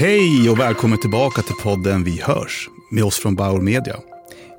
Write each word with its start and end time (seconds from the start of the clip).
Hej 0.00 0.50
och 0.50 0.60
välkommen 0.60 1.00
tillbaka 1.00 1.42
till 1.42 1.54
podden 1.54 2.04
Vi 2.04 2.20
hörs 2.20 2.68
med 2.90 3.04
oss 3.04 3.18
från 3.18 3.34
Bauer 3.34 3.60
Media. 3.60 3.96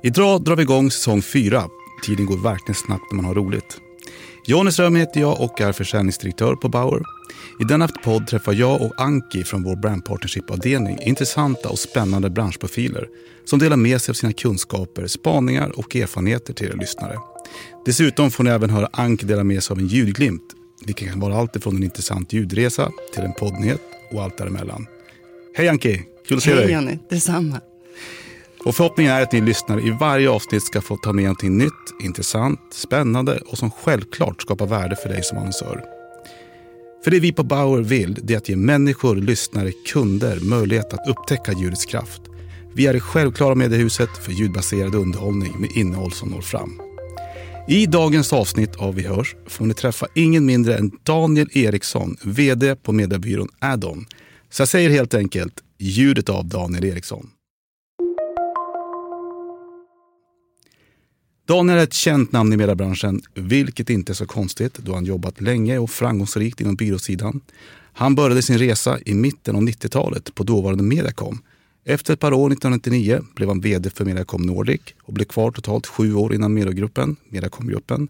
Idag 0.02 0.44
drar 0.44 0.56
vi 0.56 0.62
igång 0.62 0.90
säsong 0.90 1.22
4. 1.22 1.64
Tiden 2.06 2.26
går 2.26 2.36
verkligen 2.36 2.74
snabbt 2.74 3.04
när 3.10 3.16
man 3.16 3.24
har 3.24 3.34
roligt. 3.34 3.80
Johnny 4.46 4.72
Ström 4.72 4.96
heter 4.96 5.20
jag 5.20 5.40
och 5.40 5.60
är 5.60 5.72
försäljningsdirektör 5.72 6.54
på 6.54 6.68
Bauer. 6.68 7.02
I 7.60 7.64
denna 7.64 7.88
podd 7.88 8.26
träffar 8.26 8.52
jag 8.52 8.82
och 8.82 9.00
Anki 9.00 9.44
från 9.44 9.62
vår 9.62 9.76
brand 9.76 10.04
partnership-avdelning 10.04 10.98
intressanta 11.02 11.68
och 11.68 11.78
spännande 11.78 12.30
branschprofiler 12.30 13.08
som 13.44 13.58
delar 13.58 13.76
med 13.76 14.02
sig 14.02 14.12
av 14.12 14.14
sina 14.14 14.32
kunskaper, 14.32 15.06
spaningar 15.06 15.78
och 15.78 15.96
erfarenheter 15.96 16.54
till 16.54 16.66
er 16.66 16.76
lyssnare. 16.76 17.18
Dessutom 17.84 18.30
får 18.30 18.44
ni 18.44 18.50
även 18.50 18.70
höra 18.70 18.88
Anki 18.92 19.26
dela 19.26 19.44
med 19.44 19.62
sig 19.62 19.74
av 19.74 19.78
en 19.78 19.86
ljudglimt, 19.86 20.54
vilket 20.84 21.08
kan 21.08 21.20
vara 21.20 21.36
allt 21.36 21.62
från 21.62 21.76
en 21.76 21.82
intressant 21.82 22.32
ljudresa 22.32 22.90
till 23.14 23.22
en 23.22 23.32
poddnyhet 23.32 23.80
och 24.12 24.22
allt 24.22 24.38
däremellan. 24.38 24.86
Hej 25.60 25.68
Anki, 25.68 26.02
kul 26.28 26.36
att 26.36 26.42
se 26.42 26.54
Hej 26.54 26.62
dig. 26.62 26.70
Jenny, 26.70 26.98
detsamma. 27.08 27.60
Och 28.64 28.76
förhoppningen 28.76 29.12
är 29.12 29.22
att 29.22 29.32
ni 29.32 29.40
lyssnare 29.40 29.80
i 29.80 29.96
varje 30.00 30.30
avsnitt 30.30 30.62
ska 30.62 30.80
få 30.80 30.96
ta 30.96 31.12
med 31.12 31.24
någonting 31.24 31.58
nytt, 31.58 31.72
intressant, 32.02 32.60
spännande 32.72 33.38
och 33.46 33.58
som 33.58 33.70
självklart 33.70 34.42
skapar 34.42 34.66
värde 34.66 34.96
för 34.96 35.08
dig 35.08 35.22
som 35.22 35.38
annonsör. 35.38 35.84
För 37.04 37.10
det 37.10 37.20
vi 37.20 37.32
på 37.32 37.42
Bauer 37.42 37.82
vill 37.82 38.18
det 38.22 38.34
är 38.34 38.38
att 38.38 38.48
ge 38.48 38.56
människor, 38.56 39.16
lyssnare, 39.16 39.72
kunder 39.86 40.40
möjlighet 40.40 40.92
att 40.92 41.08
upptäcka 41.08 41.52
ljudets 41.52 41.84
kraft. 41.84 42.22
Vi 42.74 42.86
är 42.86 42.92
det 42.92 43.00
självklara 43.00 43.54
mediehuset 43.54 44.24
för 44.24 44.32
ljudbaserad 44.32 44.94
underhållning 44.94 45.60
med 45.60 45.70
innehåll 45.74 46.12
som 46.12 46.28
når 46.28 46.40
fram. 46.40 46.80
I 47.68 47.86
dagens 47.86 48.32
avsnitt 48.32 48.76
av 48.76 48.94
Vi 48.94 49.02
hörs 49.02 49.36
får 49.46 49.64
ni 49.66 49.74
träffa 49.74 50.06
ingen 50.14 50.46
mindre 50.46 50.76
än 50.76 50.90
Daniel 51.02 51.48
Eriksson, 51.52 52.16
VD 52.22 52.76
på 52.76 52.92
mediebyrån 52.92 53.48
Addon. 53.58 54.06
Så 54.50 54.60
jag 54.60 54.68
säger 54.68 54.90
helt 54.90 55.14
enkelt 55.14 55.62
ljudet 55.78 56.28
av 56.28 56.46
Daniel 56.46 56.84
Eriksson. 56.84 57.30
Daniel 61.46 61.78
är 61.78 61.82
ett 61.82 61.92
känt 61.92 62.32
namn 62.32 62.52
i 62.52 62.56
mediebranschen, 62.56 63.22
vilket 63.34 63.90
inte 63.90 64.12
är 64.12 64.14
så 64.14 64.26
konstigt 64.26 64.78
då 64.78 64.94
han 64.94 65.04
jobbat 65.04 65.40
länge 65.40 65.78
och 65.78 65.90
framgångsrikt 65.90 66.60
inom 66.60 66.74
byråsidan. 66.74 67.40
Han 67.92 68.14
började 68.14 68.42
sin 68.42 68.58
resa 68.58 68.98
i 69.06 69.14
mitten 69.14 69.56
av 69.56 69.62
90-talet 69.62 70.34
på 70.34 70.44
dåvarande 70.44 70.84
Mediacom. 70.84 71.42
Efter 71.84 72.14
ett 72.14 72.20
par 72.20 72.32
år 72.32 72.52
1999 72.52 73.20
blev 73.34 73.48
han 73.48 73.60
vd 73.60 73.90
för 73.90 74.04
Mediacom 74.04 74.42
Nordic 74.42 74.80
och 75.02 75.12
blev 75.12 75.24
kvar 75.24 75.50
totalt 75.50 75.86
sju 75.86 76.14
år 76.14 76.34
innan 76.34 76.54
Mediagruppen, 76.54 77.16
Mediacom-gruppen. 77.28 78.08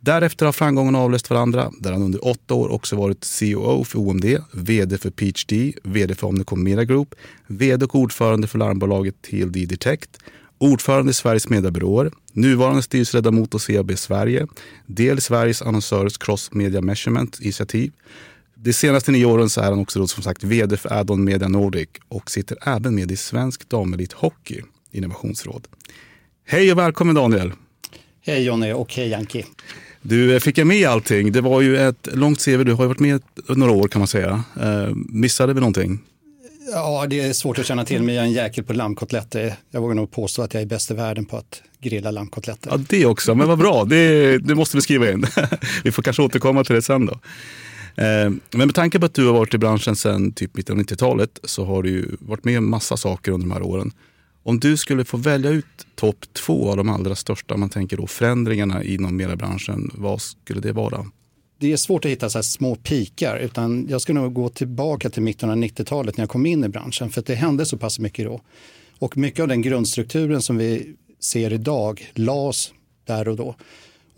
Därefter 0.00 0.46
har 0.46 0.52
framgångarna 0.52 0.98
avlöst 0.98 1.30
varandra 1.30 1.70
där 1.80 1.92
han 1.92 2.02
under 2.02 2.26
åtta 2.26 2.54
år 2.54 2.68
också 2.68 2.96
varit 2.96 3.26
COO 3.38 3.84
för 3.84 3.98
OMD, 3.98 4.24
vd 4.52 4.98
för 4.98 5.10
PhD, 5.10 5.72
vd 5.82 6.14
för 6.14 6.26
Omnicom 6.26 6.64
Media 6.64 6.84
Group, 6.84 7.14
vd 7.46 7.84
och 7.84 7.94
ordförande 7.94 8.46
för 8.46 8.58
larmbolaget 8.58 9.22
TLD 9.22 9.68
Detect, 9.68 10.18
ordförande 10.58 11.10
i 11.10 11.14
Sveriges 11.14 11.48
mediebyråer, 11.48 12.10
nuvarande 12.32 12.82
styrelseledamot 12.82 13.52
hos 13.52 13.66
CAB 13.66 13.98
Sverige, 13.98 14.46
del 14.86 15.18
i 15.18 15.20
Sveriges 15.20 15.62
annonsörers 15.62 16.18
Cross 16.18 16.52
Media 16.52 16.80
Measurement 16.80 17.40
initiativ. 17.40 17.92
De 18.54 18.72
senaste 18.72 19.12
nio 19.12 19.24
åren 19.24 19.50
så 19.50 19.60
är 19.60 19.70
han 19.70 19.78
också 19.78 19.98
då, 19.98 20.06
som 20.06 20.22
sagt 20.22 20.44
vd 20.44 20.76
för 20.76 20.92
Addon 20.92 21.24
Media 21.24 21.48
Nordic 21.48 21.88
och 22.08 22.30
sitter 22.30 22.58
även 22.68 22.94
med 22.94 23.10
i 23.10 23.16
Svensk 23.16 23.68
Damelit 23.68 24.12
Hockey 24.12 24.62
innovationsråd. 24.90 25.66
Hej 26.46 26.72
och 26.72 26.78
välkommen 26.78 27.14
Daniel! 27.14 27.52
Hej 28.20 28.44
Jonny 28.44 28.72
och 28.72 28.94
hej 28.94 29.14
Anki. 29.14 29.44
Du, 30.08 30.34
eh, 30.34 30.40
fick 30.40 30.58
jag 30.58 30.66
med 30.66 30.88
allting? 30.88 31.32
Det 31.32 31.40
var 31.40 31.60
ju 31.60 31.76
ett 31.76 32.08
långt 32.12 32.44
CV. 32.44 32.64
Du 32.64 32.72
har 32.72 32.84
ju 32.84 32.88
varit 32.88 33.00
med 33.00 33.22
några 33.48 33.72
år 33.72 33.88
kan 33.88 34.00
man 34.00 34.08
säga. 34.08 34.44
Eh, 34.60 34.94
missade 34.94 35.52
vi 35.52 35.60
någonting? 35.60 36.00
Ja, 36.72 37.06
det 37.10 37.20
är 37.20 37.32
svårt 37.32 37.58
att 37.58 37.66
känna 37.66 37.84
till 37.84 38.02
men 38.02 38.14
jag 38.14 38.22
är 38.22 38.28
en 38.28 38.32
jäkel 38.32 38.64
på 38.64 38.72
lammkotletter. 38.72 39.54
Jag 39.70 39.80
vågar 39.80 39.94
nog 39.94 40.10
påstå 40.10 40.42
att 40.42 40.54
jag 40.54 40.62
är 40.62 40.66
bäst 40.66 40.90
i 40.90 40.94
världen 40.94 41.24
på 41.24 41.36
att 41.36 41.62
grilla 41.80 42.10
lammkotletter. 42.10 42.70
Ja, 42.70 42.76
det 42.88 43.06
också. 43.06 43.34
Men 43.34 43.48
vad 43.48 43.58
bra. 43.58 43.84
Det, 43.84 44.38
det 44.38 44.54
måste 44.54 44.76
vi 44.76 44.80
skriva 44.80 45.10
in. 45.10 45.26
vi 45.84 45.92
får 45.92 46.02
kanske 46.02 46.22
återkomma 46.22 46.64
till 46.64 46.74
det 46.74 46.82
sen 46.82 47.06
då. 47.06 47.12
Eh, 48.02 48.30
men 48.50 48.66
med 48.66 48.74
tanke 48.74 48.98
på 48.98 49.06
att 49.06 49.14
du 49.14 49.26
har 49.26 49.32
varit 49.32 49.54
i 49.54 49.58
branschen 49.58 49.96
sedan 49.96 50.32
typ 50.32 50.56
mitten 50.56 50.78
av 50.78 50.84
90-talet 50.84 51.40
så 51.44 51.64
har 51.64 51.82
du 51.82 51.90
ju 51.90 52.06
varit 52.18 52.44
med 52.44 52.58
om 52.58 52.70
massa 52.70 52.96
saker 52.96 53.32
under 53.32 53.46
de 53.46 53.52
här 53.52 53.62
åren. 53.62 53.92
Om 54.48 54.60
du 54.60 54.76
skulle 54.76 55.04
få 55.04 55.16
välja 55.16 55.50
ut 55.50 55.64
topp 55.94 56.26
två 56.32 56.70
av 56.70 56.76
de 56.76 56.88
allra 56.88 57.14
största, 57.14 57.56
man 57.56 57.70
tänker 57.70 57.96
då 57.96 58.06
förändringarna 58.06 58.84
inom 58.84 59.16
mediebranschen, 59.16 59.90
vad 59.94 60.22
skulle 60.22 60.60
det 60.60 60.72
vara? 60.72 61.06
Det 61.58 61.72
är 61.72 61.76
svårt 61.76 62.04
att 62.04 62.10
hitta 62.10 62.30
så 62.30 62.38
här 62.38 62.42
små 62.42 62.74
pikar 62.74 63.38
utan 63.38 63.86
jag 63.88 64.00
skulle 64.00 64.20
nog 64.20 64.32
gå 64.32 64.48
tillbaka 64.48 65.10
till 65.10 65.22
mitten 65.22 65.50
av 65.50 65.56
90-talet 65.56 66.16
när 66.16 66.22
jag 66.22 66.30
kom 66.30 66.46
in 66.46 66.64
i 66.64 66.68
branschen 66.68 67.10
för 67.10 67.20
att 67.20 67.26
det 67.26 67.34
hände 67.34 67.66
så 67.66 67.78
pass 67.78 67.98
mycket 67.98 68.24
då. 68.24 68.40
Och 68.98 69.16
mycket 69.16 69.40
av 69.40 69.48
den 69.48 69.62
grundstrukturen 69.62 70.42
som 70.42 70.56
vi 70.56 70.94
ser 71.20 71.52
idag 71.52 72.12
lades 72.14 72.72
där 73.04 73.28
och 73.28 73.36
då. 73.36 73.54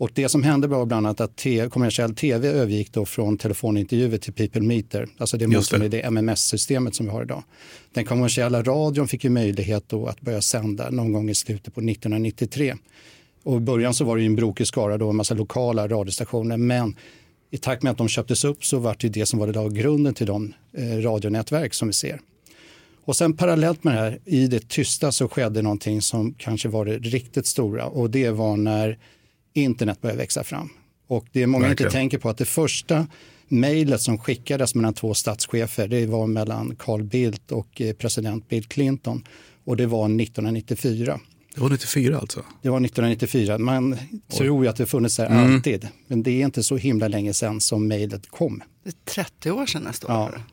Och 0.01 0.11
det 0.13 0.29
som 0.29 0.43
hände 0.43 0.67
var 0.67 0.85
bland 0.85 1.07
annat 1.07 1.21
att 1.21 1.35
te, 1.35 1.69
kommersiell 1.69 2.15
tv 2.15 2.47
övergick 2.47 2.93
då 2.93 3.05
från 3.05 3.37
telefonintervjuer 3.37 4.17
till 4.17 4.33
people 4.33 4.61
meter. 4.61 5.07
Alltså 5.17 5.37
det 5.37 5.47
motsvarar 5.47 5.89
det, 5.89 6.01
MMS-systemet 6.01 6.95
som 6.95 7.05
vi 7.05 7.11
har 7.11 7.23
idag. 7.23 7.43
Den 7.93 8.05
kommersiella 8.05 8.63
radion 8.63 9.07
fick 9.07 9.23
ju 9.23 9.29
möjlighet 9.29 9.83
då 9.87 10.05
att 10.07 10.21
börja 10.21 10.41
sända 10.41 10.89
någon 10.89 11.11
gång 11.11 11.29
i 11.29 11.35
slutet 11.35 11.75
på 11.75 11.81
1993. 11.81 12.75
Och 13.43 13.57
i 13.57 13.59
början 13.59 13.93
så 13.93 14.05
var 14.05 14.15
det 14.15 14.21
ju 14.21 14.25
en 14.25 14.35
brokig 14.35 14.67
skara 14.67 14.97
då, 14.97 15.09
en 15.09 15.15
massa 15.15 15.33
lokala 15.33 15.87
radiostationer. 15.87 16.57
Men 16.57 16.95
i 17.51 17.57
takt 17.57 17.83
med 17.83 17.91
att 17.91 17.97
de 17.97 18.07
köptes 18.07 18.43
upp 18.43 18.65
så 18.65 18.79
var 18.79 18.95
det 18.99 19.09
det 19.09 19.25
som 19.25 19.39
var 19.39 19.47
det 19.47 19.81
grunden 19.81 20.13
till 20.13 20.27
de 20.27 20.53
eh, 20.77 20.83
radionätverk 20.83 21.73
som 21.73 21.87
vi 21.87 21.93
ser. 21.93 22.19
Och 23.05 23.15
sen 23.15 23.33
parallellt 23.33 23.83
med 23.83 23.93
det 23.93 23.99
här, 23.99 24.19
i 24.25 24.47
det 24.47 24.69
tysta 24.69 25.11
så 25.11 25.27
skedde 25.27 25.61
någonting 25.61 26.01
som 26.01 26.33
kanske 26.33 26.69
var 26.69 26.85
det 26.85 26.97
riktigt 26.97 27.45
stora 27.45 27.85
och 27.85 28.09
det 28.09 28.29
var 28.29 28.57
när 28.57 28.97
internet 29.53 30.01
började 30.01 30.17
växa 30.17 30.43
fram. 30.43 30.69
Och 31.07 31.25
det 31.31 31.41
är 31.43 31.47
många 31.47 31.67
Verkligen. 31.67 31.87
inte 31.87 31.97
tänker 31.97 32.17
på 32.17 32.29
att 32.29 32.37
det 32.37 32.45
första 32.45 33.07
mejlet 33.47 34.01
som 34.01 34.17
skickades 34.17 34.75
mellan 34.75 34.93
två 34.93 35.13
statschefer, 35.13 35.87
det 35.87 36.05
var 36.05 36.27
mellan 36.27 36.75
Carl 36.79 37.03
Bildt 37.03 37.51
och 37.51 37.81
eh, 37.81 37.93
president 37.93 38.49
Bill 38.49 38.65
Clinton 38.65 39.23
och 39.65 39.77
det 39.77 39.85
var 39.85 40.05
1994. 40.05 41.19
Det 41.55 41.61
var 41.61 41.69
94 41.69 42.17
alltså? 42.19 42.43
Det 42.61 42.69
var 42.69 42.77
1994. 42.85 43.57
Man 43.57 43.97
tror 44.37 44.63
ju 44.63 44.69
att 44.69 44.75
det 44.75 44.85
funnits 44.85 45.15
där 45.17 45.25
alltid, 45.25 45.87
men 46.07 46.23
det 46.23 46.31
är 46.41 46.45
inte 46.45 46.63
så 46.63 46.77
himla 46.77 47.07
länge 47.07 47.33
sedan 47.33 47.61
som 47.61 47.87
mejlet 47.87 48.27
kom. 48.29 48.61
Det 48.83 48.89
är 48.89 48.93
30 49.23 49.51
år 49.51 49.65
sedan 49.65 49.81
nästa 49.83 50.07
Ja. 50.11 50.25
år. 50.25 50.43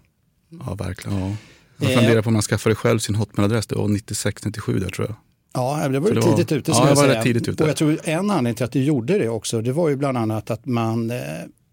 Ja, 0.67 0.75
verkligen. 0.75 1.19
Ja. 1.19 1.37
Jag 1.81 1.91
Eh. 1.93 1.99
funderar 1.99 2.23
på 2.23 2.27
om 2.29 2.33
man 2.33 2.43
skaffade 2.43 2.75
själv 2.75 2.99
sin 2.99 3.15
hotmailadress. 3.15 3.67
Det 3.67 3.77
var 3.77 3.89
96-97 3.89 4.79
där 4.81 4.91
tror 4.91 5.07
jag. 5.09 5.17
Ja, 5.53 5.89
det 5.89 5.99
var 5.99 6.11
det 6.11 6.21
var- 6.21 6.37
tidigt 6.37 6.53
ute. 6.53 6.71
ja, 6.71 6.89
jag 6.89 6.97
var 6.97 7.07
säga. 7.09 7.23
tidigt 7.23 7.49
ute. 7.49 7.63
Och 7.63 7.69
jag 7.69 7.77
tror 7.77 7.99
en 8.05 8.31
anledning 8.31 8.55
till 8.55 8.65
att 8.65 8.73
du 8.73 8.85
gjorde 8.85 9.19
det 9.19 9.29
också, 9.29 9.61
det 9.63 9.73
var 9.73 9.89
ju 9.89 9.97
bland 9.97 10.19
annat 10.19 10.51
att 10.51 10.67
man 10.67 11.11
eh, 11.11 11.19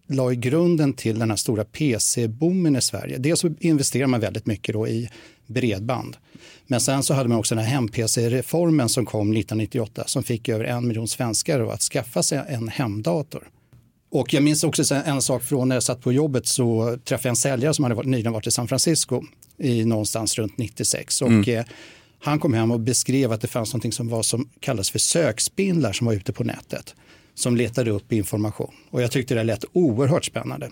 la 0.07 0.31
i 0.31 0.35
grunden 0.35 0.93
till 0.93 1.19
den 1.19 1.29
här 1.29 1.37
stora 1.37 1.63
PC-boomen 1.65 2.75
i 2.75 2.81
Sverige. 2.81 3.17
Dels 3.17 3.39
så 3.39 3.53
investerade 3.59 4.07
man 4.07 4.19
väldigt 4.19 4.45
mycket 4.45 4.73
då 4.73 4.87
i 4.87 5.09
bredband. 5.47 6.17
Men 6.67 6.81
sen 6.81 7.03
så 7.03 7.13
hade 7.13 7.29
man 7.29 7.37
också 7.37 7.55
den 7.55 7.63
här 7.63 7.71
hem-PC-reformen 7.71 8.89
som 8.89 9.05
kom 9.05 9.31
1998 9.31 10.03
som 10.07 10.23
fick 10.23 10.49
över 10.49 10.65
en 10.65 10.87
miljon 10.87 11.07
svenskar 11.07 11.59
att 11.59 11.81
skaffa 11.81 12.23
sig 12.23 12.41
en 12.47 12.67
hemdator. 12.67 13.49
Och 14.11 14.33
jag 14.33 14.43
minns 14.43 14.63
också 14.63 14.95
en, 14.95 15.21
sak 15.21 15.43
från 15.43 15.69
när 15.69 15.75
jag 15.75 15.83
satt 15.83 16.01
på 16.01 16.13
jobbet 16.13 16.47
så 16.47 16.97
träffade 17.03 17.27
jag 17.27 17.31
en 17.31 17.35
säljare 17.35 17.73
som 17.73 17.83
hade 17.83 17.95
varit, 17.95 18.09
nyligen 18.09 18.33
varit 18.33 18.47
i 18.47 18.51
San 18.51 18.67
Francisco 18.67 19.23
i 19.57 19.85
någonstans 19.85 20.37
runt 20.37 20.57
96. 20.57 21.21
Och, 21.21 21.47
eh, 21.47 21.65
han 22.25 22.39
kom 22.39 22.53
hem 22.53 22.71
och 22.71 22.79
beskrev 22.79 23.31
att 23.31 23.41
det 23.41 23.47
fanns 23.47 23.73
något 23.73 23.93
som, 23.93 24.09
var, 24.09 24.23
som 24.23 24.49
kallas 24.59 24.89
för 24.89 24.99
sökspindlar 24.99 25.93
som 25.93 26.07
var 26.07 26.13
ute 26.13 26.33
på 26.33 26.43
nätet. 26.43 26.95
Som 27.35 27.57
letade 27.57 27.91
upp 27.91 28.13
information. 28.13 28.73
Och 28.89 29.01
jag 29.01 29.11
tyckte 29.11 29.35
det 29.35 29.43
lät 29.43 29.65
oerhört 29.73 30.25
spännande. 30.25 30.69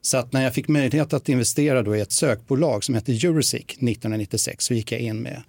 Så 0.00 0.16
att 0.16 0.32
när 0.32 0.42
jag 0.42 0.54
fick 0.54 0.68
möjlighet 0.68 1.12
att 1.12 1.28
investera 1.28 1.82
då 1.82 1.96
i 1.96 2.00
ett 2.00 2.12
sökbolag 2.12 2.84
som 2.84 2.94
hette 2.94 3.12
Euroseek 3.12 3.64
1996 3.64 4.64
så 4.64 4.74
gick 4.74 4.92
jag 4.92 5.00
in 5.00 5.16
med 5.16 5.42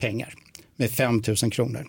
pengar. 0.00 0.34
Med 0.76 0.90
5 0.90 1.22
000 1.42 1.50
kronor. 1.50 1.86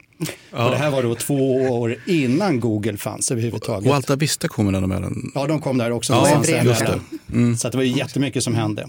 Och 0.51 0.71
det 0.71 0.77
här 0.77 0.91
var 0.91 1.03
då 1.03 1.15
två 1.15 1.55
år 1.55 1.95
innan 2.07 2.59
Google 2.59 2.97
fanns 2.97 3.31
överhuvudtaget. 3.31 3.89
Och 3.89 3.95
Alta 3.95 4.15
Vista 4.15 4.47
kommer 4.47 4.71
där 4.71 4.81
emellan. 4.81 5.31
Ja, 5.35 5.47
de 5.47 5.61
kom 5.61 5.77
där 5.77 5.91
också. 5.91 6.13
Ja, 6.13 6.41
det. 6.45 7.57
Så 7.57 7.67
att 7.67 7.71
det 7.71 7.77
var 7.77 7.83
jättemycket 7.83 8.43
som 8.43 8.55
hände. 8.55 8.87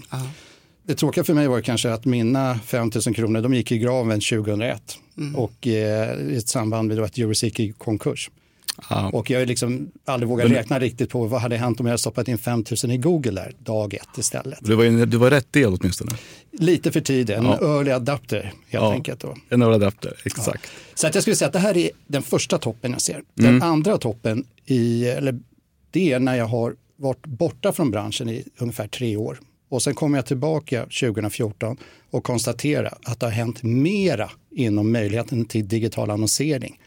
Det 0.83 0.95
tråkiga 0.95 1.23
för 1.23 1.33
mig 1.33 1.47
var 1.47 1.61
kanske 1.61 1.91
att 1.93 2.05
mina 2.05 2.59
5 2.59 2.91
000 3.05 3.15
kronor, 3.15 3.41
de 3.41 3.53
gick 3.53 3.71
i 3.71 3.77
graven 3.77 4.19
2001. 4.21 4.97
Och 5.35 5.67
eh, 5.67 6.19
i 6.19 6.37
ett 6.37 6.47
samband 6.47 6.87
med 6.87 6.99
att 6.99 7.17
Euroseek 7.17 7.59
gick 7.59 7.69
i 7.69 7.73
konkurs. 7.77 8.29
Ja. 8.89 9.09
Och 9.13 9.29
jag 9.29 9.39
har 9.39 9.45
liksom 9.45 9.91
aldrig 10.05 10.29
vågat 10.29 10.51
räkna 10.51 10.79
riktigt 10.79 11.09
på 11.09 11.25
vad 11.25 11.41
hade 11.41 11.57
hänt 11.57 11.79
om 11.79 11.85
jag 11.85 11.91
hade 11.91 11.97
stoppat 11.99 12.27
in 12.27 12.37
5 12.37 12.63
000 12.83 12.91
i 12.91 12.97
Google 12.97 13.31
där 13.31 13.53
dag 13.59 13.93
ett 13.93 14.17
istället. 14.17 14.59
Du 14.61 14.75
var, 14.75 15.05
du 15.05 15.17
var 15.17 15.29
rätt 15.29 15.53
del 15.53 15.73
åtminstone. 15.79 16.11
Lite 16.51 16.91
för 16.91 17.01
tidigt, 17.01 17.29
en 17.37 17.45
Ja. 17.45 17.57
early 17.61 17.91
adapter 17.91 18.41
helt 18.43 18.53
Ja. 18.69 18.93
enkelt. 18.93 19.19
Då. 19.19 19.35
En 19.49 19.61
adapter, 19.61 20.13
exakt. 20.25 20.71
Så 20.95 21.07
att 21.07 21.15
jag 21.15 21.21
skulle 21.21 21.35
säga 21.35 21.47
att 21.47 21.53
det 21.53 21.59
här 21.59 21.77
är 21.77 21.89
den 22.07 22.21
första 22.21 22.57
toppen 22.57 22.91
jag 22.91 23.01
ser. 23.01 23.21
Den 23.33 23.61
andra 23.63 23.97
toppen, 23.97 24.45
i, 24.65 25.05
eller 25.05 25.39
det 25.91 26.11
är 26.13 26.19
när 26.19 26.35
jag 26.35 26.45
har 26.45 26.75
varit 26.95 27.25
borta 27.25 27.71
från 27.71 27.91
branschen 27.91 28.29
i 28.29 28.43
ungefär 28.57 28.87
tre 28.87 29.15
år. 29.17 29.39
Och 29.69 29.81
sen 29.81 29.95
kommer 29.95 30.17
jag 30.17 30.25
tillbaka 30.25 30.81
2014 30.81 31.77
och 32.11 32.23
konstaterar 32.23 32.97
att 33.03 33.19
det 33.19 33.25
har 33.25 33.31
hänt 33.31 33.63
mera 33.63 34.31
inom 34.51 34.91
möjligheten 34.91 35.45
till 35.45 35.67
digital 35.67 36.09
annonsering 36.11 36.79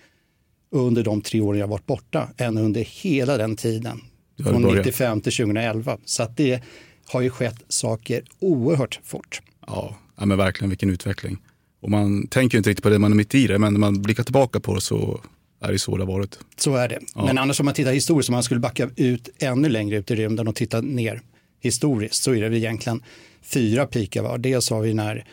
under 0.70 1.04
de 1.04 1.20
tre 1.20 1.40
åren 1.40 1.60
jag 1.60 1.68
varit 1.68 1.86
borta 1.86 2.28
än 2.36 2.58
under 2.58 2.80
hela 2.80 3.36
den 3.36 3.56
tiden. 3.56 4.00
Från 4.44 4.62
95 4.62 5.20
till 5.20 5.32
2011. 5.32 5.98
Så 6.04 6.22
att 6.22 6.36
det 6.36 6.62
har 7.06 7.20
ju 7.20 7.30
skett 7.30 7.62
saker 7.68 8.22
oerhört 8.38 9.00
fort. 9.04 9.42
Ja, 9.66 9.96
ja 10.16 10.26
men 10.26 10.38
verkligen 10.38 10.70
vilken 10.70 10.90
utveckling. 10.90 11.38
Och 11.82 11.90
man 11.90 12.26
tänker 12.26 12.56
ju 12.56 12.58
inte 12.58 12.70
riktigt 12.70 12.82
på 12.82 12.88
det, 12.88 12.98
man 12.98 13.12
är 13.12 13.16
mitt 13.16 13.34
i 13.34 13.46
det, 13.46 13.58
men 13.58 13.72
när 13.72 13.80
man 13.80 14.02
blickar 14.02 14.22
tillbaka 14.22 14.60
på 14.60 14.74
det 14.74 14.80
så 14.80 15.20
är 15.60 15.72
det 15.72 15.78
så 15.78 15.96
det 15.96 16.02
har 16.02 16.12
varit. 16.12 16.38
Så 16.56 16.76
är 16.76 16.88
det. 16.88 16.98
Ja. 17.14 17.26
Men 17.26 17.38
annars 17.38 17.60
om 17.60 17.64
man 17.64 17.74
tittar 17.74 17.92
historiskt, 17.92 18.28
om 18.28 18.32
man 18.32 18.42
skulle 18.42 18.60
backa 18.60 18.90
ut 18.96 19.28
ännu 19.38 19.68
längre 19.68 19.96
ut 19.96 20.10
i 20.10 20.14
rymden 20.14 20.48
och 20.48 20.54
titta 20.54 20.80
ner 20.80 21.22
historiskt 21.62 22.22
så 22.22 22.34
är 22.34 22.50
det 22.50 22.58
egentligen 22.58 23.02
fyra 23.42 23.86
pikar 23.86 24.22
var. 24.22 24.38
Dels 24.38 24.70
har 24.70 24.80
vi 24.80 24.94
när 24.94 25.24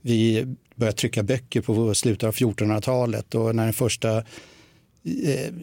vi 0.00 0.46
började 0.74 0.96
trycka 0.96 1.22
böcker 1.22 1.60
på 1.60 1.94
slutet 1.94 2.28
av 2.28 2.34
1400-talet 2.34 3.34
och 3.34 3.56
när 3.56 3.64
den 3.64 3.72
första 3.72 4.16
eh, 4.16 4.24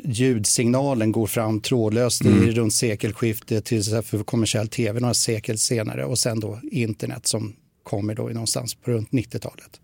ljudsignalen 0.04 1.12
går 1.12 1.28
fram 1.28 1.62
trådlöst 1.62 2.22
mm. 2.22 2.44
i 2.44 2.52
runt 2.52 2.74
sekelskiftet 2.74 3.66
till 3.66 3.84
för 3.84 4.24
kommersiell 4.24 4.68
tv 4.68 5.00
några 5.00 5.14
sekel 5.14 5.58
senare 5.58 6.06
och 6.06 6.20
sen 6.20 6.40
då 6.40 6.60
internet 6.72 7.28
som 7.28 7.56
kommer 7.84 8.16
då 8.16 8.24
någonstans 8.24 8.76
på 8.76 8.92
runt 8.92 9.10
90-talet. 9.12 9.80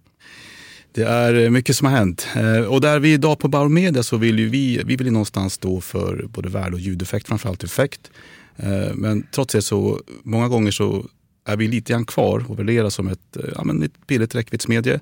Det 0.94 1.04
är 1.04 1.50
mycket 1.50 1.76
som 1.76 1.88
har 1.88 1.98
hänt. 1.98 2.28
Eh, 2.36 2.62
och 2.62 2.82
där 2.82 3.00
vi 3.00 3.14
idag 3.14 3.40
på 3.40 3.48
Bauer 3.48 3.70
Media 3.70 4.04
så 4.04 4.18
vill 4.18 4.50
vi, 4.50 4.82
vi 4.86 4.96
vill 4.96 5.12
någonstans 5.12 5.54
stå 5.54 5.82
för 5.82 6.26
både 6.28 6.50
värde 6.50 6.74
och 6.74 6.80
ljudeffekt, 6.80 7.28
framförallt 7.28 7.64
effekt. 7.64 8.12
Eh, 8.58 8.94
men 8.96 9.28
trots 9.32 9.54
det 9.54 9.62
så 9.62 10.02
många 10.24 10.48
gånger 10.48 10.72
så 10.72 11.06
är 11.46 11.58
vi 11.58 11.68
lite 11.68 11.94
grann 11.94 12.06
kvar 12.06 12.46
och 12.48 12.60
värderas 12.60 12.94
som 12.94 13.08
ett, 13.08 13.38
eh, 13.38 13.44
ja, 13.56 13.64
men 13.64 13.84
ett 13.84 14.08
billigt 14.08 14.36
räckviddsmedie. 14.36 15.00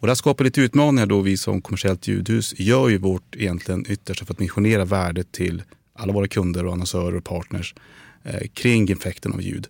Och 0.00 0.06
det 0.06 0.10
här 0.10 0.14
skapar 0.14 0.44
lite 0.44 0.60
utmaningar 0.60 1.06
då 1.06 1.20
vi 1.20 1.36
som 1.36 1.62
kommersiellt 1.62 2.08
ljudhus 2.08 2.54
gör 2.58 2.88
ju 2.88 2.98
vårt 2.98 3.36
egentligen 3.36 3.84
yttersta 3.88 4.24
för 4.24 4.34
att 4.34 4.40
missionera 4.40 4.84
värdet 4.84 5.32
till 5.32 5.62
alla 5.94 6.12
våra 6.12 6.28
kunder 6.28 6.66
och 6.66 6.72
annonsörer 6.72 7.16
och 7.16 7.24
partners 7.24 7.74
eh, 8.22 8.48
kring 8.54 8.90
effekten 8.90 9.32
av 9.32 9.42
ljud. 9.42 9.66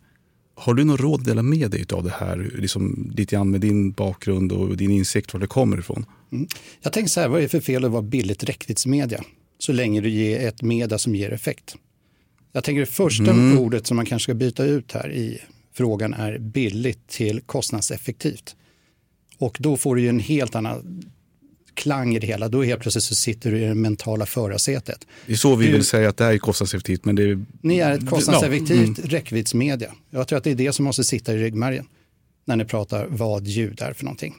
Har 0.55 0.75
du 0.75 0.85
något 0.85 1.01
råd 1.01 1.21
att 1.21 1.27
dela 1.27 1.43
med 1.43 1.71
dig 1.71 1.87
av 1.93 2.05
det 2.05 2.11
här, 2.11 2.51
liksom, 2.59 3.13
lite 3.15 3.37
grann 3.37 3.51
med 3.51 3.61
din 3.61 3.93
bakgrund 3.93 4.53
och 4.53 4.77
din 4.77 4.91
insikt 4.91 5.33
var 5.33 5.41
det 5.41 5.47
kommer 5.47 5.79
ifrån? 5.79 6.07
Mm. 6.33 6.47
Jag 6.81 6.93
tänker 6.93 7.11
så 7.11 7.21
här, 7.21 7.29
vad 7.29 7.39
är 7.39 7.43
det 7.43 7.49
för 7.49 7.61
fel 7.61 7.85
att 7.85 7.91
vara 7.91 8.03
billigt 8.03 8.45
räckviddsmedia? 8.45 9.23
Så 9.59 9.73
länge 9.73 10.01
du 10.01 10.11
ger 10.11 10.49
ett 10.49 10.63
media 10.63 10.99
som 10.99 11.15
ger 11.15 11.33
effekt. 11.33 11.77
Jag 12.53 12.65
tänker 12.65 12.81
det 12.81 12.87
första 12.87 13.31
mm. 13.31 13.59
ordet 13.59 13.87
som 13.87 13.97
man 13.97 14.07
kanske 14.07 14.25
ska 14.25 14.35
byta 14.35 14.65
ut 14.65 14.93
här 14.93 15.13
i 15.13 15.41
frågan 15.75 16.15
är 16.15 16.39
billigt 16.39 17.09
till 17.09 17.41
kostnadseffektivt. 17.41 18.57
Och 19.39 19.57
då 19.61 19.77
får 19.77 19.97
du 19.97 20.03
ju 20.03 20.09
en 20.09 20.21
helt 20.21 20.55
annan 20.55 21.05
klang 21.75 22.15
i 22.15 22.19
det 22.19 22.27
hela. 22.27 22.49
Då 22.49 22.63
helt 22.63 22.81
plötsligt 22.81 23.05
så 23.05 23.15
sitter 23.15 23.51
du 23.51 23.59
i 23.59 23.65
det 23.65 23.75
mentala 23.75 24.27
förarsätet. 24.27 25.07
Det 25.27 25.33
är 25.33 25.37
så 25.37 25.57
vi 25.57 25.67
du, 25.67 25.73
vill 25.73 25.85
säga 25.85 26.09
att 26.09 26.17
det 26.17 26.25
här 26.25 26.33
är 26.33 26.39
kostnadseffektivt. 26.39 27.05
Men 27.05 27.17
det 27.17 27.23
är, 27.23 27.45
ni 27.61 27.79
är 27.79 27.93
ett 27.93 28.11
kostnadseffektivt 28.11 28.99
ja. 28.99 29.05
mm. 29.05 29.11
räckviddsmedia. 29.11 29.93
Jag 30.11 30.29
tror 30.29 30.37
att 30.37 30.45
det 30.45 30.51
är 30.51 30.55
det 30.55 30.73
som 30.73 30.85
måste 30.85 31.05
sitta 31.05 31.35
i 31.35 31.39
ryggmärgen 31.39 31.87
när 32.45 32.57
ni 32.57 32.65
pratar 32.65 33.07
vad 33.11 33.47
ljud 33.47 33.83
är 33.83 33.93
för 33.93 34.05
någonting. 34.05 34.35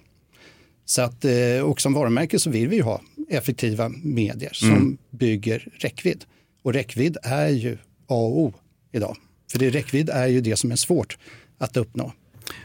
Så 0.86 1.01
att, 1.01 1.25
eh, 1.25 1.60
och 1.63 1.81
som 1.81 1.94
varumärke 1.94 2.39
så 2.39 2.50
vill 2.50 2.68
vi 2.68 2.75
ju 2.75 2.81
ha 2.81 3.01
effektiva 3.30 3.89
medier 3.89 4.54
som 4.54 4.69
mm. 4.69 4.98
bygger 5.10 5.68
räckvidd. 5.74 6.25
Och 6.62 6.74
räckvidd 6.74 7.18
är 7.24 7.50
ju 7.50 7.77
A 8.07 8.15
och 8.15 8.39
O 8.39 8.53
idag. 8.91 9.17
För 9.51 9.59
det 9.59 9.69
räckvidd 9.69 10.09
är 10.09 10.27
ju 10.27 10.41
det 10.41 10.55
som 10.55 10.71
är 10.71 10.75
svårt 10.75 11.17
att 11.57 11.77
uppnå. 11.77 12.13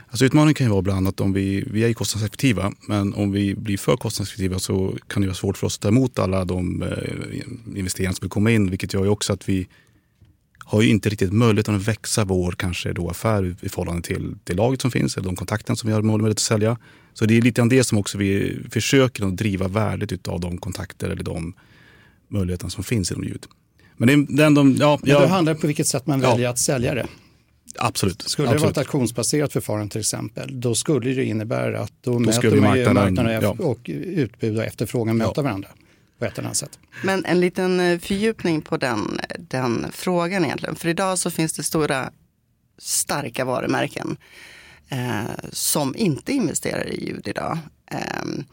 Alltså 0.09 0.25
utmaningen 0.25 0.55
kan 0.55 0.67
ju 0.67 0.71
vara 0.71 0.83
bland 0.83 0.99
annat 0.99 1.21
om 1.21 1.33
vi, 1.33 1.65
vi 1.67 1.85
är 1.85 1.93
kostnadseffektiva, 1.93 2.73
men 2.89 3.15
om 3.15 3.33
vi 3.33 3.55
blir 3.55 3.79
för 3.79 3.97
kostnadseffektiva 3.97 4.59
så 4.59 4.97
kan 5.07 5.23
det 5.23 5.29
vara 5.29 5.35
svårt 5.35 5.57
för 5.57 5.67
oss 5.67 5.77
att 5.77 5.83
ta 5.83 5.89
emot 5.89 6.19
alla 6.19 6.45
de 6.45 6.83
eh, 6.83 7.79
investeringar 7.79 8.13
som 8.13 8.25
vill 8.25 8.31
komma 8.31 8.51
in, 8.51 8.71
vilket 8.71 8.95
gör 8.95 9.05
ju 9.05 9.11
också 9.11 9.33
att 9.33 9.49
vi 9.49 9.69
har 10.59 10.83
ju 10.83 10.89
inte 10.89 11.09
riktigt 11.09 11.33
möjligheten 11.33 11.75
att 11.75 11.89
växa 11.89 12.25
vår 12.25 12.53
kanske 12.53 12.93
då 12.93 13.11
affär 13.11 13.57
i 13.63 13.69
förhållande 13.69 14.03
till 14.03 14.35
det 14.45 14.55
laget 14.55 14.81
som 14.81 14.91
finns 14.91 15.17
eller 15.17 15.27
de 15.27 15.37
kontakterna 15.37 15.77
som 15.77 15.89
vi 15.89 15.95
har 15.95 16.03
möjlighet 16.03 16.33
att 16.33 16.39
sälja. 16.39 16.79
Så 17.15 17.25
det 17.25 17.37
är 17.37 17.43
lite 17.43 17.61
grann 17.61 17.69
det 17.69 17.85
som 17.85 17.99
också 17.99 18.19
vi 18.19 18.59
försöker 18.71 19.27
att 19.27 19.37
driva 19.37 19.69
värdet 19.69 20.29
av 20.29 20.41
de 20.41 20.59
kontakter 20.59 21.11
eller 21.11 21.23
de 21.23 21.55
möjligheterna 22.29 22.71
som 22.71 22.85
finns 22.85 23.11
inom 23.13 23.25
ljud. 23.25 23.47
Men 23.99 24.27
det, 24.27 24.43
är 24.43 24.47
ändå, 24.47 24.75
ja, 24.79 24.99
Men 25.03 25.21
det 25.21 25.27
handlar 25.27 25.55
på 25.55 25.67
vilket 25.67 25.87
sätt 25.87 26.07
man 26.07 26.21
väljer 26.21 26.45
ja. 26.45 26.51
att 26.51 26.59
sälja 26.59 26.95
det. 26.95 27.07
Absolut. 27.79 28.23
Skulle 28.23 28.49
Absolut. 28.49 28.61
det 28.61 28.65
vara 28.65 28.71
ett 28.71 28.79
auktionsbaserat 28.79 29.53
förfarande 29.53 29.93
till 29.93 30.01
exempel, 30.01 30.61
då 30.61 30.75
skulle 30.75 31.15
det 31.15 31.25
innebära 31.25 31.81
att 31.81 31.93
då, 32.01 32.13
då 32.13 32.19
möter 32.19 32.61
man 32.61 32.79
ju 32.79 32.93
marknaden 32.93 33.43
ja. 33.43 33.57
och 33.59 33.79
utbud 33.89 34.57
och 34.57 34.65
efterfrågan 34.65 35.17
möta 35.17 35.33
ja. 35.37 35.43
varandra 35.43 35.69
på 36.19 36.25
ett 36.25 36.39
eller 36.39 36.47
annat 36.47 36.57
sätt. 36.57 36.79
Men 37.05 37.25
en 37.25 37.41
liten 37.41 37.81
eh, 37.81 37.99
fördjupning 37.99 38.63
på 38.63 38.77
den, 38.77 39.21
den 39.39 39.87
frågan 39.93 40.45
egentligen. 40.45 40.77
För 40.77 40.89
idag 40.89 41.19
så 41.19 41.31
finns 41.31 41.53
det 41.53 41.63
stora 41.63 42.11
starka 42.79 43.45
varumärken 43.45 44.17
eh, 44.89 45.31
som 45.53 45.97
inte 45.97 46.33
investerar 46.33 46.89
i 46.89 47.07
ljud 47.07 47.29
idag. 47.29 47.59
Eh, 47.91 48.45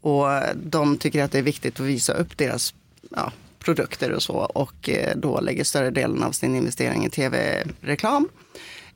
och 0.00 0.26
de 0.54 0.98
tycker 0.98 1.22
att 1.22 1.32
det 1.32 1.38
är 1.38 1.42
viktigt 1.42 1.80
att 1.80 1.86
visa 1.86 2.12
upp 2.12 2.38
deras 2.38 2.74
ja, 3.10 3.32
produkter 3.64 4.10
och 4.12 4.22
så 4.22 4.34
och 4.34 4.88
eh, 4.88 5.16
då 5.16 5.40
lägger 5.40 5.64
större 5.64 5.90
delen 5.90 6.22
av 6.22 6.32
sin 6.32 6.56
investering 6.56 7.06
i 7.06 7.10
tv-reklam 7.10 8.28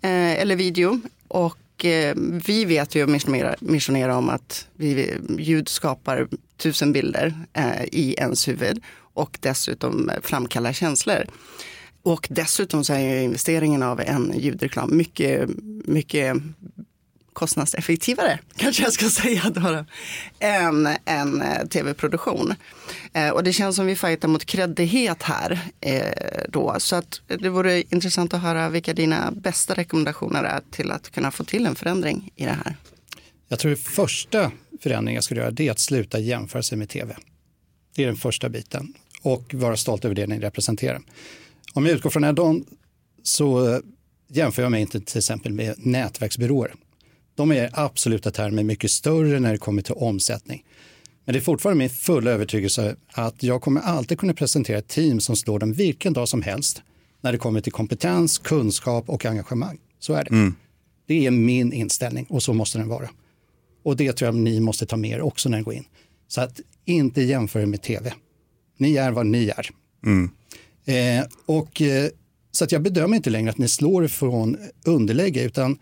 eh, 0.00 0.40
eller 0.40 0.56
video. 0.56 1.00
Och 1.28 1.84
eh, 1.84 2.14
vi 2.46 2.64
vet 2.64 2.94
ju 2.94 3.02
att 3.02 3.60
missionera 3.60 4.16
om 4.16 4.28
att 4.28 4.66
vi, 4.76 5.14
ljud 5.38 5.68
skapar 5.68 6.28
tusen 6.56 6.92
bilder 6.92 7.34
i 7.92 8.14
ens 8.14 8.48
huvud 8.48 8.82
och 9.14 9.38
dessutom 9.40 10.10
framkallar 10.22 10.72
känslor. 10.72 11.24
Och 12.02 12.28
dessutom 12.30 12.84
så 12.84 12.92
är 12.92 12.98
ju 12.98 13.22
investeringen 13.22 13.82
av 13.82 14.00
en 14.00 14.32
ljudreklam 14.36 14.96
mycket, 14.96 15.48
mycket 15.84 16.36
kostnadseffektivare, 17.32 18.38
kanske 18.56 18.82
jag 18.82 18.92
ska 18.92 19.08
säga, 19.08 19.50
då, 19.50 19.84
än 20.38 20.88
en 21.04 21.42
eh, 21.42 21.66
tv-produktion. 21.66 22.54
Eh, 23.12 23.28
och 23.28 23.44
det 23.44 23.52
känns 23.52 23.76
som 23.76 23.86
vi 23.86 23.96
fightar 23.96 24.28
mot 24.28 24.44
kreddighet 24.44 25.22
här. 25.22 25.60
Eh, 25.80 26.02
då. 26.48 26.74
Så 26.78 26.96
att 26.96 27.20
det 27.26 27.48
vore 27.48 27.82
intressant 27.82 28.34
att 28.34 28.42
höra 28.42 28.68
vilka 28.68 28.94
dina 28.94 29.30
bästa 29.30 29.74
rekommendationer 29.74 30.44
är 30.44 30.60
till 30.70 30.90
att 30.90 31.10
kunna 31.10 31.30
få 31.30 31.44
till 31.44 31.66
en 31.66 31.74
förändring 31.74 32.32
i 32.36 32.44
det 32.44 32.56
här. 32.64 32.76
Jag 33.48 33.58
tror 33.58 33.72
att 33.72 33.78
första 33.78 34.52
förändringen 34.82 35.14
jag 35.14 35.24
skulle 35.24 35.40
göra 35.40 35.54
är 35.58 35.70
att 35.70 35.78
sluta 35.78 36.18
jämföra 36.18 36.62
sig 36.62 36.78
med 36.78 36.88
tv. 36.88 37.16
Det 37.94 38.02
är 38.02 38.06
den 38.06 38.16
första 38.16 38.48
biten 38.48 38.94
och 39.22 39.54
vara 39.54 39.76
stolt 39.76 40.04
över 40.04 40.14
det 40.14 40.26
ni 40.26 40.40
representerar. 40.40 41.00
Om 41.74 41.86
jag 41.86 41.94
utgår 41.94 42.10
från 42.10 42.24
Edon 42.24 42.64
så 43.22 43.74
eh, 43.74 43.80
jämför 44.28 44.62
jag 44.62 44.70
mig 44.70 44.80
inte 44.80 45.00
till 45.00 45.18
exempel 45.18 45.52
med 45.52 45.74
nätverksbyråer 45.78 46.74
de 47.38 47.52
är 47.52 47.66
i 47.66 47.68
absoluta 47.72 48.30
termer 48.30 48.62
mycket 48.62 48.90
större 48.90 49.40
när 49.40 49.52
det 49.52 49.58
kommer 49.58 49.82
till 49.82 49.94
omsättning. 49.94 50.64
Men 51.24 51.32
det 51.32 51.38
är 51.38 51.40
fortfarande 51.40 51.78
min 51.78 51.90
fulla 51.90 52.30
övertygelse 52.30 52.96
att 53.12 53.42
jag 53.42 53.62
kommer 53.62 53.80
alltid 53.80 54.18
kunna 54.18 54.34
presentera 54.34 54.78
ett 54.78 54.88
team 54.88 55.20
som 55.20 55.36
slår 55.36 55.58
dem 55.58 55.72
vilken 55.72 56.12
dag 56.12 56.28
som 56.28 56.42
helst 56.42 56.82
när 57.20 57.32
det 57.32 57.38
kommer 57.38 57.60
till 57.60 57.72
kompetens, 57.72 58.38
kunskap 58.38 59.08
och 59.08 59.26
engagemang. 59.26 59.78
Så 59.98 60.14
är 60.14 60.24
det. 60.24 60.30
Mm. 60.30 60.54
Det 61.06 61.26
är 61.26 61.30
min 61.30 61.72
inställning 61.72 62.26
och 62.28 62.42
så 62.42 62.52
måste 62.52 62.78
den 62.78 62.88
vara. 62.88 63.08
Och 63.82 63.96
det 63.96 64.12
tror 64.12 64.26
jag 64.26 64.34
ni 64.34 64.60
måste 64.60 64.86
ta 64.86 64.96
med 64.96 65.10
er 65.10 65.20
också 65.20 65.48
när 65.48 65.58
ni 65.58 65.64
går 65.64 65.74
in. 65.74 65.84
Så 66.28 66.40
att 66.40 66.60
inte 66.84 67.22
jämföra 67.22 67.66
med 67.66 67.82
tv. 67.82 68.14
Ni 68.76 68.96
är 68.96 69.10
vad 69.10 69.26
ni 69.26 69.48
är. 69.48 69.70
Mm. 70.06 70.30
Eh, 70.84 71.26
och, 71.46 71.82
eh, 71.82 72.10
så 72.50 72.64
att 72.64 72.72
jag 72.72 72.82
bedömer 72.82 73.16
inte 73.16 73.30
längre 73.30 73.50
att 73.50 73.58
ni 73.58 73.68
slår 73.68 74.08
från 74.08 74.56
underläge 74.84 75.42
utan 75.42 75.78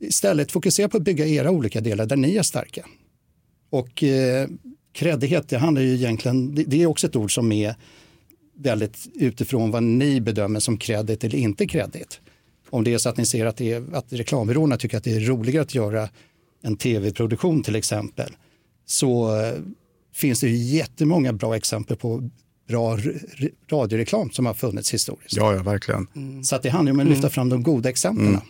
Istället 0.00 0.52
fokusera 0.52 0.88
på 0.88 0.96
att 0.96 1.02
bygga 1.02 1.26
era 1.26 1.50
olika 1.50 1.80
delar 1.80 2.06
där 2.06 2.16
ni 2.16 2.36
är 2.36 2.42
starka. 2.42 2.86
Och 3.70 4.02
eh, 4.02 4.48
kreddighet, 4.92 5.48
det 5.48 5.58
handlar 5.58 5.82
ju 5.82 5.94
egentligen, 5.94 6.54
det, 6.54 6.64
det 6.64 6.82
är 6.82 6.86
också 6.86 7.06
ett 7.06 7.16
ord 7.16 7.34
som 7.34 7.52
är 7.52 7.74
väldigt 8.56 9.06
utifrån 9.14 9.70
vad 9.70 9.82
ni 9.82 10.20
bedömer 10.20 10.60
som 10.60 10.78
kredit 10.78 11.24
eller 11.24 11.38
inte 11.38 11.66
kredit. 11.66 12.20
Om 12.70 12.84
det 12.84 12.94
är 12.94 12.98
så 12.98 13.08
att 13.08 13.16
ni 13.16 13.26
ser 13.26 13.46
att, 13.46 13.56
det 13.56 13.72
är, 13.72 13.84
att 13.92 14.12
reklambyråerna 14.12 14.76
tycker 14.76 14.96
att 14.96 15.04
det 15.04 15.16
är 15.16 15.20
roligare 15.20 15.62
att 15.62 15.74
göra 15.74 16.08
en 16.62 16.76
tv-produktion 16.76 17.62
till 17.62 17.76
exempel, 17.76 18.36
så 18.86 19.40
eh, 19.40 19.54
finns 20.14 20.40
det 20.40 20.48
ju 20.48 20.76
jättemånga 20.76 21.32
bra 21.32 21.56
exempel 21.56 21.96
på 21.96 22.30
bra 22.68 22.98
radioreklam 23.70 24.30
som 24.30 24.46
har 24.46 24.54
funnits 24.54 24.94
historiskt. 24.94 25.36
Ja, 25.36 25.54
ja 25.54 25.62
verkligen. 25.62 26.06
Mm. 26.16 26.44
Så 26.44 26.56
att 26.56 26.62
det 26.62 26.70
handlar 26.70 26.92
om 26.92 27.00
att 27.00 27.06
lyfta 27.06 27.30
fram 27.30 27.48
de 27.48 27.62
goda 27.62 27.88
exemplen. 27.88 28.28
Mm. 28.28 28.40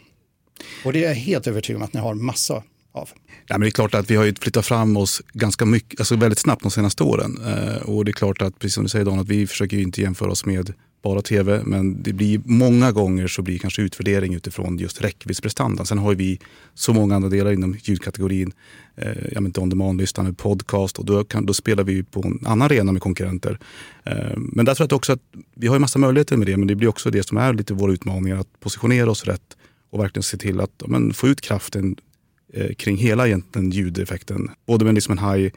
Och 0.85 0.93
det 0.93 1.05
är 1.05 1.09
jag 1.09 1.15
helt 1.15 1.47
övertygad 1.47 1.77
om 1.77 1.85
att 1.85 1.93
ni 1.93 2.01
har 2.01 2.15
massa 2.15 2.63
av. 2.93 3.09
Ja, 3.47 3.59
men 3.59 3.61
det 3.61 3.69
är 3.69 3.71
klart 3.71 3.95
att 3.95 4.11
vi 4.11 4.17
har 4.17 4.41
flyttat 4.41 4.67
fram 4.67 4.97
oss 4.97 5.23
ganska 5.33 5.65
mycket, 5.65 6.01
alltså 6.01 6.17
väldigt 6.17 6.39
snabbt 6.39 6.63
de 6.63 6.71
senaste 6.71 7.03
åren. 7.03 7.39
Eh, 7.47 7.83
och 7.83 8.05
det 8.05 8.11
är 8.11 8.13
klart 8.13 8.43
att, 8.43 8.59
precis 8.59 8.75
som 8.75 8.85
du 8.85 8.89
säger 8.89 9.05
Dan, 9.05 9.19
att 9.19 9.29
vi 9.29 9.47
försöker 9.47 9.79
inte 9.79 10.01
jämföra 10.01 10.31
oss 10.31 10.47
med 10.47 10.73
bara 11.03 11.23
tv. 11.23 11.63
Men 11.65 12.03
det 12.03 12.13
blir 12.13 12.41
många 12.45 12.93
gånger 12.93 13.27
så 13.27 13.43
blir 13.43 13.59
kanske 13.59 13.83
utvärdering 13.83 14.35
utifrån 14.35 14.79
just 14.79 15.01
räckviddsprestandan. 15.01 15.87
Sen 15.87 15.99
har 15.99 16.15
vi 16.15 16.41
så 16.75 16.93
många 16.93 17.17
andra 17.17 17.29
delar 17.29 17.53
inom 17.53 17.77
ljudkategorin. 17.83 18.53
Eh, 18.97 19.13
ja, 19.33 19.41
men 19.41 19.53
on 19.59 19.69
demand-lyssnande, 19.69 20.35
podcast 20.35 20.99
och 20.99 21.05
då, 21.05 21.25
kan, 21.25 21.47
då 21.47 21.55
spelar 21.55 21.85
vi 21.85 22.03
på 22.03 22.23
en 22.23 22.47
annan 22.47 22.63
arena 22.63 22.93
med 22.93 23.03
konkurrenter. 23.03 23.59
Eh, 24.05 24.37
men 24.37 24.65
där 24.65 24.75
tror 24.75 24.89
jag 24.91 24.97
också 24.97 25.13
att 25.13 25.23
vi 25.55 25.67
har 25.67 25.75
en 25.75 25.81
massa 25.81 25.99
möjligheter 25.99 26.37
med 26.37 26.47
det 26.47 26.57
men 26.57 26.69
det 26.69 26.75
blir 26.75 26.89
också 26.89 27.11
det 27.11 27.27
som 27.27 27.39
är 27.39 27.53
lite 27.53 27.75
våra 27.75 27.93
utmaningar 27.93 28.37
att 28.37 28.61
positionera 28.61 29.11
oss 29.11 29.25
rätt 29.25 29.57
och 29.91 30.01
verkligen 30.01 30.23
se 30.23 30.37
till 30.37 30.61
att 30.61 30.83
men, 30.87 31.13
få 31.13 31.29
ut 31.29 31.41
kraften 31.41 31.97
eh, 32.53 32.75
kring 32.75 32.97
hela 32.97 33.27
egentligen 33.27 33.71
ljudeffekten. 33.71 34.51
Både 34.67 34.85
med 34.85 34.95
liksom 34.95 35.19
en 35.19 35.33
high 35.33 35.53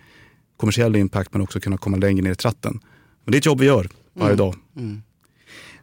kommersiell 0.57 0.95
impact 0.95 1.33
men 1.33 1.41
också 1.41 1.59
kunna 1.59 1.77
komma 1.77 1.97
längre 1.97 2.21
ner 2.21 2.31
i 2.31 2.35
tratten. 2.35 2.79
Men 3.25 3.31
det 3.31 3.35
är 3.35 3.39
ett 3.39 3.45
jobb 3.45 3.59
vi 3.59 3.65
gör 3.65 3.89
varje 4.13 4.33
mm. 4.33 4.37
dag. 4.37 4.55
Mm. 4.75 5.01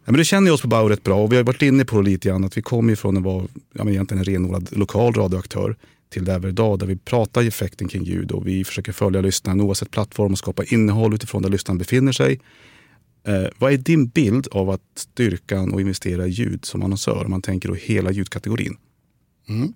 Ja, 0.05 0.13
men 0.13 0.19
det 0.19 0.25
känner 0.25 0.53
oss 0.53 0.63
på 0.63 0.69
Bauer 0.69 0.89
rätt 0.89 1.05
bra 1.05 1.23
och 1.23 1.33
vi 1.33 1.37
har 1.37 1.45
varit 1.45 1.63
inne 1.63 1.85
på 1.85 2.01
det 2.01 2.11
lite 2.11 2.29
grann 2.29 2.45
att 2.45 2.57
vi 2.57 2.63
kommer 2.63 2.93
ifrån 2.93 3.17
att 3.17 3.23
vara 3.23 3.47
ja, 3.73 3.85
men 3.85 3.89
egentligen 3.89 4.19
en 4.19 4.25
renodlad 4.25 4.69
lokal 4.77 5.13
radioaktör 5.13 5.77
till 6.11 6.25
där 6.25 6.39
vi 6.39 6.47
är 6.47 6.51
idag 6.51 6.79
där 6.79 6.87
vi 6.87 6.97
pratar 6.97 7.43
effekten 7.45 7.89
kring 7.89 8.05
ljud 8.05 8.31
och 8.31 8.47
vi 8.47 8.65
försöker 8.65 8.93
följa 8.93 9.21
lyssnaren 9.21 9.61
oavsett 9.61 9.91
plattform 9.91 10.33
och 10.33 10.39
skapa 10.39 10.65
innehåll 10.65 11.15
utifrån 11.15 11.43
där 11.43 11.51
lyssnaren 11.51 11.79
befinner 11.79 12.13
sig. 12.13 12.41
Eh, 13.29 13.49
vad 13.59 13.73
är 13.73 13.77
din 13.77 14.09
bild 14.09 14.49
av 14.51 14.71
att 14.71 14.83
styrkan 14.95 15.73
och 15.73 15.81
investera 15.81 16.27
i 16.27 16.31
ljud 16.31 16.65
som 16.65 16.83
annonsör 16.83 17.25
om 17.25 17.31
man 17.31 17.43
tänker 17.43 17.69
då 17.69 17.75
hela 17.75 18.11
ljudkategorin? 18.11 18.77
Mm. 19.49 19.75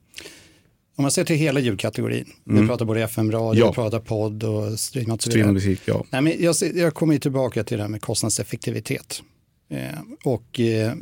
Om 0.97 1.03
man 1.03 1.11
ser 1.11 1.25
till 1.25 1.37
hela 1.37 1.61
ljudkategorin, 1.61 2.33
mm. 2.49 2.63
vi 2.63 2.69
pratar 2.69 2.85
både 2.85 3.03
FM-radio, 3.03 3.61
ja. 3.61 3.71
vi 3.71 3.75
pratar 3.75 4.01
podd 4.01 4.45
och 4.45 4.81
streamat. 4.81 5.23
Streamad 5.23 5.55
musik, 5.55 5.81
ja. 5.85 6.05
Nej, 6.11 6.23
men 6.23 6.37
jag, 6.41 6.55
jag 6.75 6.95
kommer 6.95 7.19
tillbaka 7.19 7.65
till 7.65 7.77
det 7.77 7.83
här 7.83 7.89
med 7.89 8.01
kostnadseffektivitet. 8.01 9.23
Eh, 9.69 9.79
och 10.25 10.61
eh, 10.61 10.95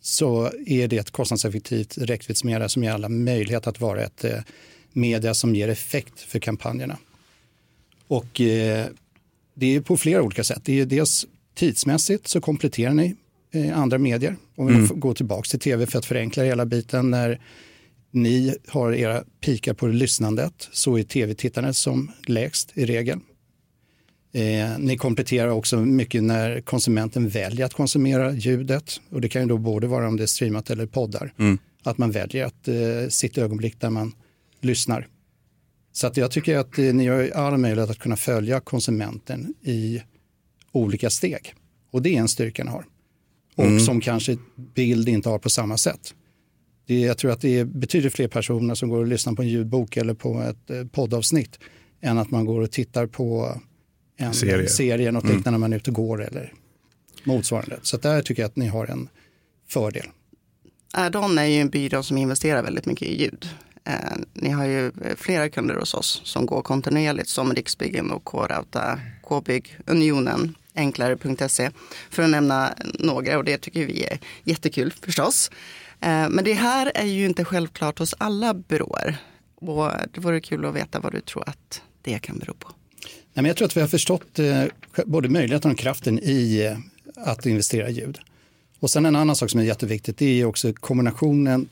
så 0.00 0.50
är 0.66 0.88
det 0.88 0.98
ett 0.98 1.10
kostnadseffektivt 1.10 1.98
räckviddsmedia 1.98 2.68
som 2.68 2.84
ger 2.84 2.90
alla 2.90 3.08
möjlighet 3.08 3.66
att 3.66 3.80
vara 3.80 4.04
ett 4.04 4.24
eh, 4.24 4.38
media 4.92 5.34
som 5.34 5.54
ger 5.54 5.68
effekt 5.68 6.20
för 6.20 6.38
kampanjerna. 6.38 6.98
Och 8.06 8.40
eh, 8.40 8.86
det 9.54 9.76
är 9.76 9.80
på 9.80 9.96
flera 9.96 10.22
olika 10.22 10.44
sätt. 10.44 10.60
Det 10.64 10.80
är 10.80 10.86
dels 10.86 11.26
tidsmässigt 11.56 12.28
så 12.28 12.40
kompletterar 12.40 12.94
ni 12.94 13.16
eh, 13.52 13.78
andra 13.78 13.98
medier. 13.98 14.36
Om 14.56 14.66
vi 14.66 14.74
mm. 14.74 15.00
går 15.00 15.14
tillbaka 15.14 15.48
till 15.48 15.60
tv 15.60 15.86
för 15.86 15.98
att 15.98 16.06
förenkla 16.06 16.44
hela 16.44 16.66
biten. 16.66 17.10
När 17.10 17.40
ni 18.10 18.56
har 18.68 18.92
era 18.92 19.24
pikar 19.40 19.74
på 19.74 19.86
lyssnandet 19.86 20.68
så 20.72 20.98
är 20.98 21.02
tv-tittandet 21.02 21.76
som 21.76 22.10
lägst 22.26 22.72
i 22.74 22.86
regel. 22.86 23.18
Eh, 24.32 24.78
ni 24.78 24.96
kompletterar 24.96 25.48
också 25.48 25.76
mycket 25.76 26.22
när 26.22 26.60
konsumenten 26.60 27.28
väljer 27.28 27.66
att 27.66 27.74
konsumera 27.74 28.32
ljudet. 28.32 29.00
Och 29.10 29.20
det 29.20 29.28
kan 29.28 29.42
ju 29.42 29.48
då 29.48 29.58
både 29.58 29.86
vara 29.86 30.08
om 30.08 30.16
det 30.16 30.22
är 30.22 30.26
streamat 30.26 30.70
eller 30.70 30.86
poddar. 30.86 31.32
Mm. 31.38 31.58
Att 31.82 31.98
man 31.98 32.10
väljer 32.10 32.44
att 32.44 32.68
eh, 32.68 33.08
sitt 33.08 33.38
ögonblick 33.38 33.80
där 33.80 33.90
man 33.90 34.14
lyssnar. 34.60 35.08
Så 35.92 36.06
att 36.06 36.16
jag 36.16 36.30
tycker 36.30 36.58
att 36.58 36.78
eh, 36.78 36.84
ni 36.84 37.06
har 37.06 37.30
all 37.30 37.56
möjlighet 37.58 37.90
att 37.90 37.98
kunna 37.98 38.16
följa 38.16 38.60
konsumenten 38.60 39.54
i 39.62 40.02
olika 40.76 41.10
steg. 41.10 41.54
Och 41.90 42.02
det 42.02 42.16
är 42.16 42.20
en 42.20 42.28
styrka 42.28 42.64
ni 42.64 42.70
har. 42.70 42.84
Och 43.54 43.64
mm. 43.64 43.80
som 43.80 44.00
kanske 44.00 44.36
bild 44.74 45.08
inte 45.08 45.28
har 45.28 45.38
på 45.38 45.50
samma 45.50 45.78
sätt. 45.78 46.14
Det, 46.86 47.00
jag 47.00 47.18
tror 47.18 47.30
att 47.30 47.40
det 47.40 47.58
är 47.58 47.64
betydligt 47.64 48.14
fler 48.14 48.28
personer 48.28 48.74
som 48.74 48.88
går 48.88 48.98
och 48.98 49.06
lyssnar 49.06 49.32
på 49.32 49.42
en 49.42 49.48
ljudbok 49.48 49.96
eller 49.96 50.14
på 50.14 50.42
ett 50.42 50.70
eh, 50.70 50.84
poddavsnitt 50.84 51.58
än 52.00 52.18
att 52.18 52.30
man 52.30 52.44
går 52.44 52.60
och 52.60 52.70
tittar 52.70 53.06
på 53.06 53.60
en 54.16 54.34
serie, 54.34 54.68
serie 54.68 55.12
något 55.12 55.24
mm. 55.24 55.36
liknande 55.36 55.58
när 55.58 55.58
man 55.58 55.72
är 55.72 55.76
ute 55.76 55.90
och 55.90 55.96
går 55.96 56.22
eller 56.24 56.52
motsvarande. 57.24 57.78
Så 57.82 57.96
där 57.96 58.22
tycker 58.22 58.42
jag 58.42 58.48
att 58.48 58.56
ni 58.56 58.66
har 58.66 58.86
en 58.86 59.08
fördel. 59.68 60.06
Addon 60.92 61.38
är 61.38 61.44
ju 61.44 61.60
en 61.60 61.68
byrå 61.68 62.02
som 62.02 62.18
investerar 62.18 62.62
väldigt 62.62 62.86
mycket 62.86 63.08
i 63.08 63.22
ljud. 63.22 63.48
Eh, 63.84 63.94
ni 64.32 64.50
har 64.50 64.64
ju 64.64 64.92
flera 65.16 65.48
kunder 65.48 65.74
hos 65.74 65.94
oss 65.94 66.20
som 66.24 66.46
går 66.46 66.62
kontinuerligt 66.62 67.28
som 67.28 67.52
Riksbyggen 67.52 68.10
och 68.10 68.24
K-Rauta, 68.24 69.00
K-bygg, 69.22 69.78
Unionen, 69.86 70.54
enklare.se 70.76 71.70
för 72.10 72.22
att 72.22 72.30
nämna 72.30 72.74
några 72.98 73.38
och 73.38 73.44
det 73.44 73.58
tycker 73.58 73.86
vi 73.86 74.04
är 74.04 74.18
jättekul 74.44 74.92
förstås. 75.02 75.50
Eh, 76.00 76.28
men 76.28 76.44
det 76.44 76.52
här 76.52 76.92
är 76.94 77.06
ju 77.06 77.24
inte 77.24 77.44
självklart 77.44 77.98
hos 77.98 78.14
alla 78.18 78.54
byråer 78.54 79.16
och 79.54 79.90
det 80.12 80.20
vore 80.20 80.40
kul 80.40 80.64
att 80.64 80.74
veta 80.74 81.00
vad 81.00 81.12
du 81.12 81.20
tror 81.20 81.48
att 81.48 81.82
det 82.02 82.18
kan 82.18 82.38
bero 82.38 82.54
på. 82.54 82.68
Nej, 83.08 83.42
men 83.42 83.44
jag 83.44 83.56
tror 83.56 83.66
att 83.66 83.76
vi 83.76 83.80
har 83.80 83.88
förstått 83.88 84.38
eh, 84.38 84.64
både 85.06 85.28
möjligheten 85.28 85.70
och 85.70 85.78
kraften 85.78 86.18
i 86.22 86.64
eh, 86.64 87.24
att 87.26 87.46
investera 87.46 87.88
i 87.88 87.92
ljud. 87.92 88.18
Och 88.80 88.90
sen 88.90 89.06
en 89.06 89.16
annan 89.16 89.36
sak 89.36 89.50
som 89.50 89.60
är 89.60 89.64
jätteviktigt, 89.64 90.18
det 90.18 90.40
är 90.40 90.44
också 90.44 90.72
kombinationen 90.72 91.68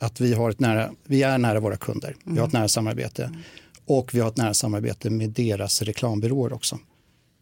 att 0.00 0.20
vi, 0.20 0.34
har 0.34 0.50
ett 0.50 0.60
nära, 0.60 0.90
vi 1.04 1.22
är 1.22 1.38
nära 1.38 1.60
våra 1.60 1.76
kunder. 1.76 2.16
Vi 2.24 2.38
har 2.38 2.46
ett 2.46 2.52
mm. 2.52 2.60
nära 2.60 2.68
samarbete. 2.68 3.32
Och 3.84 4.14
vi 4.14 4.20
har 4.20 4.28
ett 4.28 4.36
nära 4.36 4.54
samarbete 4.54 5.10
med 5.10 5.30
deras 5.30 5.82
reklambyråer 5.82 6.52
också. 6.52 6.78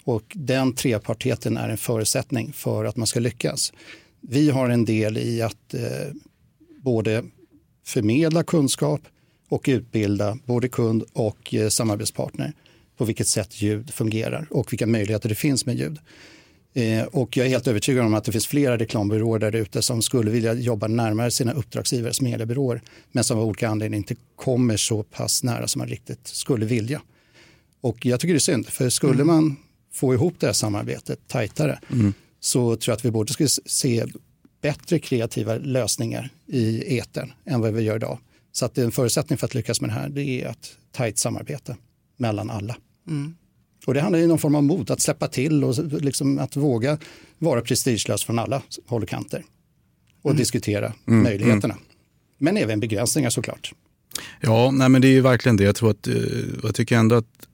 Och 0.08 0.32
den 0.34 0.72
treparteten 0.74 1.56
är 1.56 1.68
en 1.68 1.76
förutsättning 1.78 2.52
för 2.52 2.84
att 2.84 2.96
man 2.96 3.06
ska 3.06 3.20
lyckas. 3.20 3.72
Vi 4.20 4.50
har 4.50 4.68
en 4.68 4.84
del 4.84 5.18
i 5.18 5.42
att 5.42 5.74
eh, 5.74 5.80
både 6.82 7.24
förmedla 7.86 8.42
kunskap 8.42 9.00
och 9.48 9.64
utbilda 9.68 10.38
både 10.44 10.68
kund 10.68 11.04
och 11.12 11.54
eh, 11.54 11.68
samarbetspartner 11.68 12.52
på 12.96 13.04
vilket 13.04 13.28
sätt 13.28 13.62
ljud 13.62 13.90
fungerar 13.90 14.46
och 14.50 14.72
vilka 14.72 14.86
möjligheter 14.86 15.28
det 15.28 15.34
finns 15.34 15.66
med 15.66 15.78
ljud. 15.78 15.98
Eh, 16.74 17.02
och 17.02 17.36
jag 17.36 17.46
är 17.46 17.50
helt 17.50 17.66
övertygad 17.66 18.04
om 18.04 18.14
att 18.14 18.24
det 18.24 18.32
finns 18.32 18.46
flera 18.46 18.78
reklambyråer 18.78 19.38
där 19.38 19.54
ute 19.54 19.82
som 19.82 20.02
skulle 20.02 20.30
vilja 20.30 20.52
jobba 20.52 20.88
närmare 20.88 21.30
sina 21.30 21.52
uppdragsgivares 21.52 22.20
mediebyråer 22.20 22.82
men 23.12 23.24
som 23.24 23.38
av 23.38 23.44
olika 23.44 23.68
anledningar 23.68 23.98
inte 23.98 24.16
kommer 24.36 24.76
så 24.76 25.02
pass 25.02 25.42
nära 25.42 25.68
som 25.68 25.78
man 25.78 25.88
riktigt 25.88 26.26
skulle 26.26 26.66
vilja. 26.66 27.00
Och 27.80 28.06
jag 28.06 28.20
tycker 28.20 28.34
det 28.34 28.38
är 28.38 28.40
synd, 28.40 28.68
för 28.68 28.88
skulle 28.88 29.22
mm. 29.22 29.26
man 29.26 29.56
få 29.92 30.14
ihop 30.14 30.34
det 30.38 30.46
här 30.46 30.52
samarbetet 30.52 31.28
tajtare 31.28 31.78
mm. 31.92 32.14
så 32.40 32.76
tror 32.76 32.92
jag 32.92 32.96
att 32.96 33.04
vi 33.04 33.10
borde 33.10 33.32
skulle 33.32 33.48
se 33.48 34.06
bättre 34.60 34.98
kreativa 34.98 35.54
lösningar 35.54 36.30
i 36.46 36.98
etern 36.98 37.32
än 37.44 37.60
vad 37.60 37.72
vi 37.72 37.82
gör 37.82 37.96
idag. 37.96 38.18
Så 38.52 38.64
att 38.64 38.78
en 38.78 38.92
förutsättning 38.92 39.38
för 39.38 39.46
att 39.46 39.54
lyckas 39.54 39.80
med 39.80 39.90
det 39.90 39.94
här 39.94 40.08
det 40.08 40.22
är 40.22 40.48
ett 40.48 40.76
tajt 40.92 41.18
samarbete 41.18 41.76
mellan 42.16 42.50
alla. 42.50 42.76
Mm. 43.08 43.34
Och 43.86 43.94
det 43.94 44.00
handlar 44.00 44.18
ju 44.18 44.24
om 44.24 44.28
någon 44.28 44.38
form 44.38 44.54
av 44.54 44.62
mod, 44.62 44.90
att 44.90 45.00
släppa 45.00 45.28
till 45.28 45.64
och 45.64 46.02
liksom 46.02 46.38
att 46.38 46.56
våga 46.56 46.98
vara 47.38 47.60
prestigelös 47.60 48.24
från 48.24 48.38
alla 48.38 48.62
håll 48.86 49.02
och 49.02 49.08
kanter. 49.08 49.44
Och 50.22 50.30
mm. 50.30 50.38
diskutera 50.38 50.92
mm. 51.06 51.22
möjligheterna. 51.22 51.74
Mm. 51.74 51.86
Men 52.38 52.56
även 52.56 52.80
begränsningar 52.80 53.30
såklart. 53.30 53.72
Ja, 54.40 54.70
nej 54.70 54.88
men 54.88 55.02
det 55.02 55.08
är 55.08 55.12
ju 55.12 55.20
verkligen 55.20 55.56
det. 55.56 55.64
Jag, 55.64 55.76
tror 55.76 55.90
att, 55.90 56.06
eh, 56.06 56.14
jag 56.62 56.74
tycker 56.74 56.96
ändå 56.96 57.16
att 57.16 57.48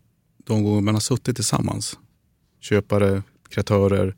de 0.44 0.62
gånger 0.62 0.80
man 0.80 0.94
har 0.94 1.00
suttit 1.00 1.36
tillsammans, 1.36 1.98
köpare, 2.64 3.22
kreatörer 3.48 4.14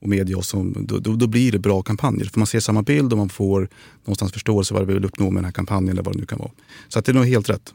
och 0.00 0.08
media, 0.08 0.36
och 0.36 0.44
som, 0.44 0.86
då, 0.86 0.98
då, 0.98 1.16
då, 1.16 1.26
blir 1.26 1.52
det 1.52 1.58
bra 1.58 1.82
kampanjer. 1.82 2.24
För 2.24 2.40
man 2.40 2.46
ser 2.46 2.60
samma 2.60 2.82
bild 2.82 3.12
och 3.12 3.18
man 3.18 3.28
får 3.28 3.68
någonstans 4.04 4.32
förståelse 4.32 4.74
vad 4.74 4.86
vi 4.86 4.94
vill 4.94 5.04
uppnå 5.04 5.30
med 5.30 5.36
den 5.36 5.44
här 5.44 5.52
kampanjen 5.52 5.92
eller 5.92 6.02
vad 6.02 6.14
det 6.14 6.20
nu 6.20 6.26
kan 6.26 6.38
vara. 6.38 6.50
Så 6.88 6.98
att 6.98 7.04
det 7.04 7.12
är 7.12 7.14
nog 7.14 7.26
helt 7.26 7.50
rätt. 7.50 7.74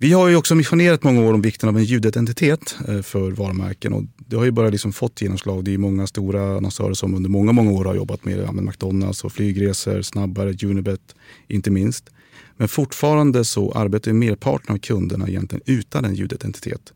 Vi 0.00 0.12
har 0.12 0.28
ju 0.28 0.36
också 0.36 0.54
missionerat 0.54 1.02
många 1.02 1.20
år 1.20 1.34
om 1.34 1.42
vikten 1.42 1.68
av 1.68 1.76
en 1.76 1.84
ljudidentitet 1.84 2.76
eh, 2.88 3.02
för 3.02 3.30
varumärken 3.30 3.92
och 3.92 4.02
det 4.16 4.36
har 4.36 4.44
ju 4.44 4.50
bara 4.50 4.68
liksom 4.68 4.92
fått 4.92 5.22
genomslag. 5.22 5.64
Det 5.64 5.74
är 5.74 5.78
många 5.78 6.06
stora 6.06 6.56
annonsörer 6.56 6.94
som 6.94 7.14
under 7.14 7.30
många, 7.30 7.52
många 7.52 7.70
år 7.70 7.84
har 7.84 7.94
jobbat 7.94 8.24
med 8.24 8.54
McDonalds 8.54 9.24
och 9.24 9.32
flygresor, 9.32 10.02
Snabbare, 10.02 10.66
Unibet 10.66 11.14
inte 11.48 11.70
minst. 11.70 12.10
Men 12.58 12.68
fortfarande 12.68 13.44
så 13.44 13.72
arbetar 13.72 14.12
merparten 14.12 14.74
av 14.74 14.78
kunderna 14.78 15.28
egentligen 15.28 15.62
utan 15.66 16.04
en 16.04 16.14
ljudidentitet. 16.14 16.92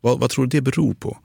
Vad, 0.00 0.20
vad 0.20 0.30
tror 0.30 0.46
du 0.46 0.48
det 0.48 0.60
beror 0.60 0.94
på? 0.94 1.18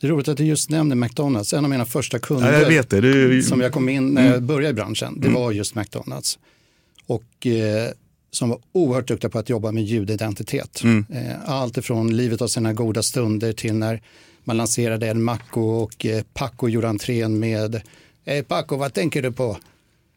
Det 0.00 0.06
är 0.06 0.10
roligt 0.10 0.28
att 0.28 0.36
du 0.36 0.44
just 0.44 0.70
nämner 0.70 0.96
McDonalds. 0.96 1.52
En 1.52 1.64
av 1.64 1.70
mina 1.70 1.84
första 1.84 2.18
kunder 2.18 2.52
ja, 2.52 2.58
jag 2.58 2.68
vet 2.68 2.90
det. 2.90 3.00
Det 3.00 3.42
som 3.42 3.60
jag 3.60 3.72
kom 3.72 3.88
in 3.88 4.14
när 4.14 4.22
jag 4.22 4.34
mm. 4.34 4.46
började 4.46 4.68
i 4.68 4.72
branschen, 4.74 5.20
det 5.20 5.28
mm. 5.28 5.40
var 5.40 5.52
just 5.52 5.74
McDonalds. 5.74 6.38
Och 7.06 7.46
eh, 7.46 7.90
som 8.30 8.48
var 8.48 8.58
oerhört 8.72 9.08
duktiga 9.08 9.30
på 9.30 9.38
att 9.38 9.48
jobba 9.48 9.72
med 9.72 9.84
ljudidentitet. 9.84 10.82
Mm. 10.82 11.06
Eh, 11.10 11.50
allt 11.50 11.76
ifrån 11.76 12.16
livet 12.16 12.42
av 12.42 12.46
sina 12.46 12.72
goda 12.72 13.02
stunder 13.02 13.52
till 13.52 13.74
när 13.74 14.02
man 14.44 14.56
lanserade 14.56 15.06
El 15.06 15.18
Maco 15.18 15.60
och 15.60 16.06
eh, 16.06 16.22
Paco 16.34 16.68
gjorde 16.68 16.88
entrén 16.88 17.38
med 17.38 17.82
hey 18.24 18.42
Paco, 18.42 18.76
vad 18.76 18.94
tänker 18.94 19.22
du 19.22 19.32
på? 19.32 19.58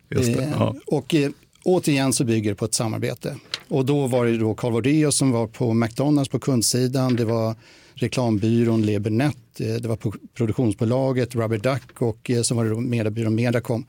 Det, 0.09 0.39
eh, 0.39 0.49
ja. 0.51 0.75
Och 0.85 1.15
återigen 1.63 2.13
så 2.13 2.25
bygger 2.25 2.49
det 2.49 2.55
på 2.55 2.65
ett 2.65 2.73
samarbete. 2.73 3.35
Och 3.67 3.85
då 3.85 4.07
var 4.07 4.25
det 4.25 4.37
då 4.37 4.55
Calvodeo 4.55 5.11
som 5.11 5.31
var 5.31 5.47
på 5.47 5.73
McDonalds 5.73 6.29
på 6.29 6.39
kundsidan, 6.39 7.15
det 7.15 7.25
var 7.25 7.55
reklambyrån 7.93 8.81
Lebernet, 8.81 9.37
det 9.57 9.85
var 9.85 9.97
produktionsbolaget 10.33 11.35
Rubber 11.35 11.57
Duck 11.57 12.01
och 12.01 12.31
så 12.43 12.55
var 12.55 12.65
det 12.65 12.75
mediebyrån 12.75 13.35
Mediacom. 13.35 13.85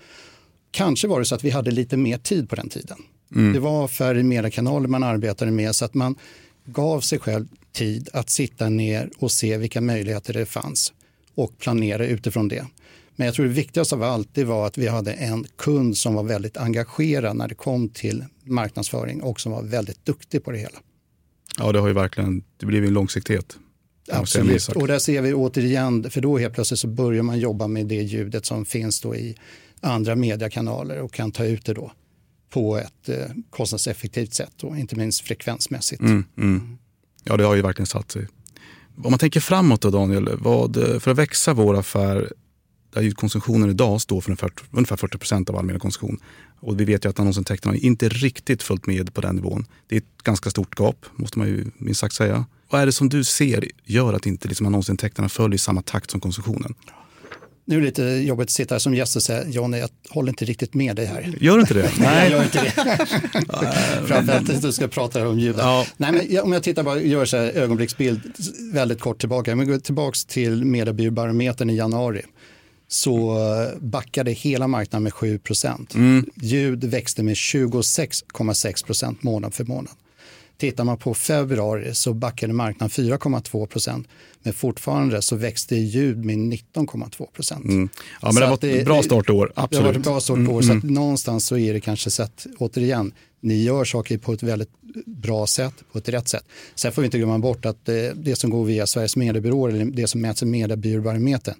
Kanske 0.70 1.08
var 1.08 1.18
det 1.18 1.24
så 1.24 1.34
att 1.34 1.44
vi 1.44 1.50
hade 1.50 1.70
lite 1.70 1.96
mer 1.96 2.18
tid 2.18 2.48
på 2.48 2.56
den 2.56 2.68
tiden. 2.68 2.98
Mm. 3.34 3.52
Det 3.52 3.60
var 3.60 3.88
färre 3.88 4.22
mediekanaler 4.22 4.88
man 4.88 5.02
arbetade 5.02 5.50
med 5.50 5.74
så 5.74 5.84
att 5.84 5.94
man 5.94 6.16
gav 6.64 7.00
sig 7.00 7.18
själv 7.18 7.46
tid 7.72 8.08
att 8.12 8.30
sitta 8.30 8.68
ner 8.68 9.10
och 9.18 9.30
se 9.30 9.56
vilka 9.56 9.80
möjligheter 9.80 10.32
det 10.32 10.46
fanns 10.46 10.92
och 11.34 11.58
planera 11.58 12.06
utifrån 12.06 12.48
det. 12.48 12.66
Men 13.16 13.26
jag 13.26 13.34
tror 13.34 13.46
det 13.46 13.52
viktigaste 13.52 13.94
av 13.94 14.02
allt 14.02 14.28
det 14.32 14.44
var 14.44 14.66
att 14.66 14.78
vi 14.78 14.88
hade 14.88 15.12
en 15.12 15.46
kund 15.56 15.96
som 15.96 16.14
var 16.14 16.22
väldigt 16.22 16.56
engagerad 16.56 17.36
när 17.36 17.48
det 17.48 17.54
kom 17.54 17.88
till 17.88 18.24
marknadsföring 18.44 19.22
och 19.22 19.40
som 19.40 19.52
var 19.52 19.62
väldigt 19.62 20.04
duktig 20.04 20.44
på 20.44 20.50
det 20.50 20.58
hela. 20.58 20.78
Ja, 21.58 21.72
det 21.72 21.78
har 21.78 21.88
ju 21.88 21.94
verkligen, 21.94 22.44
det 22.56 22.66
blivit 22.66 22.88
en 22.88 22.94
långsiktighet. 22.94 23.56
Absolut, 24.12 24.68
och 24.68 24.88
där 24.88 24.98
ser 24.98 25.22
vi 25.22 25.34
återigen, 25.34 26.10
för 26.10 26.20
då 26.20 26.38
helt 26.38 26.54
plötsligt 26.54 26.80
så 26.80 26.88
börjar 26.88 27.22
man 27.22 27.38
jobba 27.38 27.66
med 27.66 27.86
det 27.86 28.02
ljudet 28.02 28.46
som 28.46 28.64
finns 28.64 29.00
då 29.00 29.16
i 29.16 29.36
andra 29.80 30.16
mediekanaler 30.16 31.00
och 31.00 31.12
kan 31.12 31.32
ta 31.32 31.44
ut 31.44 31.64
det 31.64 31.74
då 31.74 31.92
på 32.50 32.78
ett 32.78 33.08
eh, 33.08 33.26
kostnadseffektivt 33.50 34.34
sätt 34.34 34.62
och 34.62 34.78
inte 34.78 34.96
minst 34.96 35.20
frekvensmässigt. 35.20 36.02
Mm, 36.02 36.24
mm. 36.38 36.78
Ja, 37.24 37.36
det 37.36 37.44
har 37.44 37.54
ju 37.54 37.62
verkligen 37.62 37.86
satt 37.86 38.10
sig. 38.10 38.28
Om 39.04 39.10
man 39.10 39.18
tänker 39.18 39.40
framåt 39.40 39.80
då 39.80 39.90
Daniel, 39.90 40.28
vad, 40.38 40.74
för 41.00 41.10
att 41.10 41.18
växa 41.18 41.54
vår 41.54 41.78
affär 41.78 42.32
där 42.94 43.10
konsumtionen 43.10 43.70
idag 43.70 44.00
står 44.00 44.20
för 44.20 44.30
ungefär, 44.30 44.50
ungefär 44.70 44.96
40 44.96 45.18
procent 45.18 45.50
av 45.50 45.56
all 45.56 45.64
mediekonsumtion. 45.64 46.18
Och 46.60 46.80
vi 46.80 46.84
vet 46.84 47.04
ju 47.04 47.08
att 47.08 47.20
annonsintäkterna 47.20 47.76
inte 47.76 48.08
riktigt 48.08 48.62
följt 48.62 48.86
med 48.86 49.14
på 49.14 49.20
den 49.20 49.36
nivån. 49.36 49.66
Det 49.88 49.94
är 49.94 49.98
ett 49.98 50.22
ganska 50.24 50.50
stort 50.50 50.78
gap, 50.78 51.06
måste 51.14 51.38
man 51.38 51.48
ju 51.48 51.64
minst 51.78 52.00
sagt 52.00 52.14
säga. 52.14 52.46
Vad 52.70 52.80
är 52.80 52.86
det 52.86 52.92
som 52.92 53.08
du 53.08 53.24
ser 53.24 53.64
gör 53.84 54.12
att 54.12 54.26
inte 54.26 54.48
liksom 54.48 54.66
annonsintäkterna 54.66 55.28
följer 55.28 55.54
i 55.54 55.58
samma 55.58 55.82
takt 55.82 56.10
som 56.10 56.20
konsumtionen? 56.20 56.74
Nu 57.66 57.76
är 57.76 57.80
det 57.80 57.86
lite 57.86 58.02
jobbigt 58.02 58.44
att 58.44 58.50
sitta 58.50 58.74
här 58.74 58.78
som 58.78 58.94
gäst 58.94 59.16
och 59.16 59.22
säga 59.22 59.48
Johnny, 59.48 59.78
jag 59.78 59.88
håller 60.10 60.28
inte 60.28 60.44
riktigt 60.44 60.74
med 60.74 60.96
dig 60.96 61.06
här. 61.06 61.34
Gör 61.40 61.54
du 61.54 61.60
inte 61.60 61.74
det? 61.74 61.90
Nej, 61.98 62.30
jag 62.30 62.38
gör 62.38 62.44
inte 62.44 62.62
det. 62.62 62.70
Framförallt 64.06 64.50
att 64.50 64.62
du 64.62 64.72
ska 64.72 64.88
prata 64.88 65.28
om 65.28 65.38
ljud. 65.38 65.56
Ja. 65.58 65.86
Nej, 65.96 66.12
men 66.12 66.40
om 66.40 66.52
jag 66.52 66.62
tittar 66.62 66.82
bara, 66.82 67.00
gör 67.00 67.24
så 67.24 67.36
här 67.36 67.46
ögonblicksbild 67.46 68.20
väldigt 68.72 69.00
kort 69.00 69.18
tillbaka. 69.18 69.54
Vi 69.54 69.64
går 69.64 69.78
tillbaka 69.78 70.16
till 70.28 70.64
mediebyråbarometern 70.64 71.70
i 71.70 71.76
januari 71.76 72.22
så 72.88 73.38
backade 73.80 74.30
hela 74.30 74.68
marknaden 74.68 75.02
med 75.02 75.12
7 75.12 75.38
procent. 75.38 75.94
Mm. 75.94 76.26
Ljud 76.34 76.84
växte 76.84 77.22
med 77.22 77.34
26,6 77.34 78.86
procent 78.86 79.22
månad 79.22 79.54
för 79.54 79.64
månad. 79.64 79.94
Tittar 80.56 80.84
man 80.84 80.96
på 80.96 81.14
februari 81.14 81.94
så 81.94 82.14
backade 82.14 82.52
marknaden 82.52 82.90
4,2 82.90 83.66
procent. 83.66 84.08
Men 84.42 84.52
fortfarande 84.52 85.22
så 85.22 85.36
växte 85.36 85.76
ljud 85.76 86.24
med 86.24 86.36
19,2 86.36 87.26
procent. 87.32 87.64
Mm. 87.64 87.88
Ja, 88.22 88.32
men 88.32 88.42
det 88.42 88.46
var 88.46 88.64
ett 88.64 88.84
bra 88.84 89.02
startår. 89.02 89.52
Absolut. 89.56 89.82
Det 89.82 89.92
var 89.92 89.98
ett 89.98 90.04
bra 90.04 90.20
startår. 90.20 90.62
Mm. 90.62 90.62
Så 90.62 90.72
mm. 90.72 90.94
någonstans 90.94 91.46
så 91.46 91.56
är 91.56 91.72
det 91.72 91.80
kanske 91.80 92.10
så 92.10 92.22
att, 92.22 92.46
återigen, 92.58 93.12
ni 93.40 93.62
gör 93.62 93.84
saker 93.84 94.18
på 94.18 94.32
ett 94.32 94.42
väldigt 94.42 94.70
bra 95.06 95.46
sätt, 95.46 95.74
på 95.92 95.98
ett 95.98 96.08
rätt 96.08 96.28
sätt. 96.28 96.44
Sen 96.74 96.92
får 96.92 97.02
vi 97.02 97.06
inte 97.06 97.18
glömma 97.18 97.38
bort 97.38 97.66
att 97.66 97.84
det, 97.84 98.12
det 98.16 98.36
som 98.36 98.50
går 98.50 98.64
via 98.64 98.86
Sveriges 98.86 99.16
mediebyråer, 99.16 99.72
eller 99.72 99.84
det 99.84 100.06
som 100.06 100.20
mäts 100.20 100.42
i 100.42 100.46
mediebyråbarometern, 100.46 101.54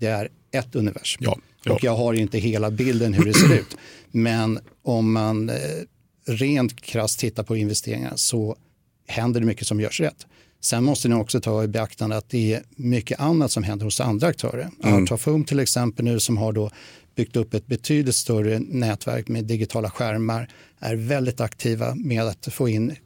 det 0.00 0.06
är 0.06 0.28
ett 0.52 0.74
universum. 0.74 1.22
Ja, 1.24 1.38
ja. 1.64 1.72
Och 1.72 1.84
jag 1.84 1.96
har 1.96 2.14
inte 2.14 2.38
hela 2.38 2.70
bilden 2.70 3.14
hur 3.14 3.24
det 3.24 3.34
ser 3.34 3.54
ut. 3.54 3.76
Men 4.10 4.60
om 4.82 5.12
man 5.12 5.48
eh, 5.48 5.56
rent 6.26 6.80
krasst 6.80 7.18
tittar 7.18 7.42
på 7.42 7.56
investeringar 7.56 8.12
så 8.16 8.56
händer 9.06 9.40
det 9.40 9.46
mycket 9.46 9.66
som 9.66 9.80
görs 9.80 10.00
rätt. 10.00 10.26
Sen 10.60 10.84
måste 10.84 11.08
ni 11.08 11.14
också 11.14 11.40
ta 11.40 11.64
i 11.64 11.68
beaktande 11.68 12.16
att 12.16 12.28
det 12.28 12.54
är 12.54 12.62
mycket 12.76 13.20
annat 13.20 13.52
som 13.52 13.62
händer 13.62 13.84
hos 13.84 14.00
andra 14.00 14.26
aktörer. 14.26 14.70
Mm. 14.84 15.04
Artafum 15.04 15.44
till 15.44 15.60
exempel 15.60 16.04
nu 16.04 16.20
som 16.20 16.36
har 16.36 16.52
då 16.52 16.70
byggt 17.14 17.36
upp 17.36 17.54
ett 17.54 17.66
betydligt 17.66 18.14
större 18.14 18.58
nätverk 18.58 19.28
med 19.28 19.44
digitala 19.44 19.90
skärmar 19.90 20.48
är 20.78 20.96
väldigt 20.96 21.40
aktiva 21.40 21.94
med 21.94 22.22
att 22.22 22.48
få 22.52 22.68
in 22.68 22.96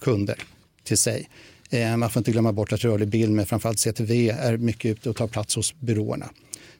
kunder 0.00 0.38
till 0.84 0.98
sig. 0.98 1.28
Eh, 1.74 1.96
man 1.96 2.10
får 2.10 2.20
inte 2.20 2.32
glömma 2.32 2.52
bort 2.52 2.72
att 2.72 2.84
rörlig 2.84 3.08
bild 3.08 3.32
med 3.32 3.48
framförallt 3.48 3.78
CTV 3.78 4.30
är 4.30 4.56
mycket 4.56 4.90
ute 4.90 5.10
och 5.10 5.16
tar 5.16 5.26
plats 5.26 5.56
hos 5.56 5.74
byråerna. 5.80 6.30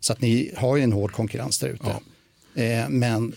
Så 0.01 0.13
att 0.13 0.21
ni 0.21 0.53
har 0.57 0.77
ju 0.77 0.83
en 0.83 0.93
hård 0.93 1.13
konkurrens 1.13 1.59
där 1.59 1.69
ute. 1.69 1.97
Ja. 2.55 2.63
Eh, 2.63 2.89
men 2.89 3.33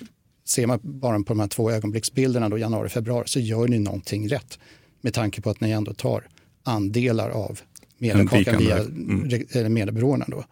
ser 0.45 0.67
man 0.67 0.79
bara 0.83 1.17
på 1.17 1.33
de 1.33 1.39
här 1.39 1.47
två 1.47 1.71
ögonblicksbilderna 1.71 2.49
då 2.49 2.57
januari, 2.57 2.89
februari 2.89 3.27
så 3.27 3.39
gör 3.39 3.67
ni 3.67 3.79
någonting 3.79 4.29
rätt 4.29 4.59
med 5.01 5.13
tanke 5.13 5.41
på 5.41 5.49
att 5.49 5.61
ni 5.61 5.71
ändå 5.71 5.93
tar 5.93 6.27
andelar 6.63 7.29
av 7.29 7.59
mediekakan 7.97 8.57
via 8.57 8.77
mm. 8.77 9.73
mediebyråerna. 9.73 10.25
Då. 10.27 10.43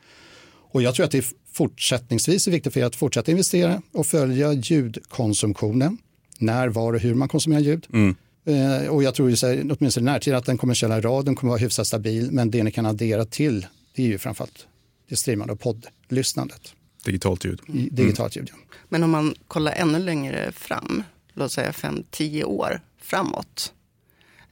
Och 0.72 0.82
jag 0.82 0.96
tror 0.96 1.06
att 1.06 1.12
det 1.12 1.26
fortsättningsvis 1.52 2.48
är 2.48 2.52
viktigt 2.52 2.74
för 2.74 2.80
er 2.80 2.86
att 2.86 2.96
fortsätta 2.96 3.32
investera 3.32 3.82
och 3.92 4.08
följa 4.08 4.54
ljudkonsumtionen. 4.54 5.98
När, 6.38 6.68
var 6.68 6.94
och 6.94 7.00
hur 7.00 7.16
man 7.16 7.28
konsumerar 7.28 7.62
ljud. 7.62 7.88
Mm. 7.94 8.16
Eh, 8.46 8.88
och 8.88 9.04
jag 9.04 9.16
tror 9.16 9.30
ju, 9.30 9.36
åtminstone 9.72 10.12
i 10.12 10.14
närtid 10.14 10.34
att 10.34 10.46
den 10.46 10.58
kommersiella 10.58 11.02
radion 11.02 11.36
kommer 11.36 11.54
att 11.54 11.60
vara 11.60 11.66
hyfsat 11.66 11.88
stabil. 11.88 12.32
Men 12.32 12.52
det 12.52 12.64
ni 12.64 12.72
kan 12.72 12.86
addera 12.86 13.26
till 13.26 13.68
det 13.96 14.04
är 14.04 14.08
ju 14.08 14.18
framförallt 14.18 14.68
det 15.10 15.16
streamande 15.16 15.54
och 15.54 15.60
poddlyssnandet. 15.60 16.74
Digitalt 17.06 17.46
ljud. 17.46 17.62
Mm. 17.68 17.90
Digitalt 17.92 18.36
ljud, 18.36 18.50
ja. 18.52 18.78
Men 18.90 19.04
om 19.04 19.10
man 19.10 19.36
kollar 19.48 19.72
ännu 19.72 20.00
längre 20.00 20.52
fram, 20.52 21.04
låt 21.34 21.52
säga 21.52 21.72
5-10 21.72 22.44
år 22.44 22.82
framåt 23.02 23.74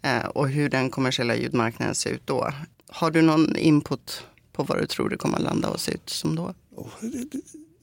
eh, 0.01 0.25
och 0.25 0.49
hur 0.49 0.69
den 0.69 0.89
kommersiella 0.89 1.36
ljudmarknaden 1.36 1.95
ser 1.95 2.10
ut 2.10 2.21
då. 2.25 2.53
Har 2.88 3.12
du 3.12 3.21
någon 3.21 3.56
input 3.56 4.23
på 4.51 4.63
vad 4.63 4.77
du 4.79 4.86
tror 4.86 5.10
det 5.10 5.17
kommer 5.17 5.38
att 5.38 5.43
landa 5.43 5.69
och 5.69 5.79
se 5.79 5.91
ut 5.91 6.10
som 6.10 6.36
då? 6.36 6.53